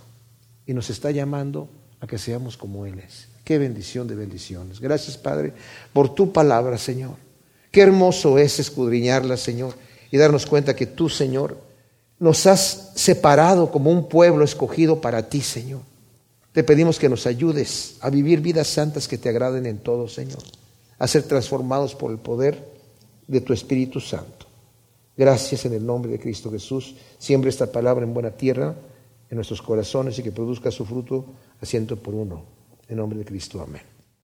[0.66, 1.70] Y nos está llamando
[2.00, 3.28] a que seamos como Él es.
[3.44, 4.80] Qué bendición de bendiciones.
[4.80, 5.54] Gracias, Padre,
[5.94, 7.14] por tu palabra, Señor.
[7.72, 9.76] Qué hermoso es escudriñarla, Señor,
[10.12, 11.58] y darnos cuenta que tú, Señor,
[12.20, 15.82] nos has separado como un pueblo escogido para ti, Señor.
[16.52, 20.44] Te pedimos que nos ayudes a vivir vidas santas que te agraden en todo, Señor,
[20.98, 22.64] a ser transformados por el poder
[23.28, 24.48] de tu Espíritu Santo.
[25.16, 26.96] Gracias en el nombre de Cristo Jesús.
[27.18, 28.76] Siempre esta palabra en buena tierra,
[29.30, 31.26] en nuestros corazones y que produzca su fruto
[31.62, 32.44] a ciento por uno.
[32.88, 33.89] En nombre de Cristo, amén.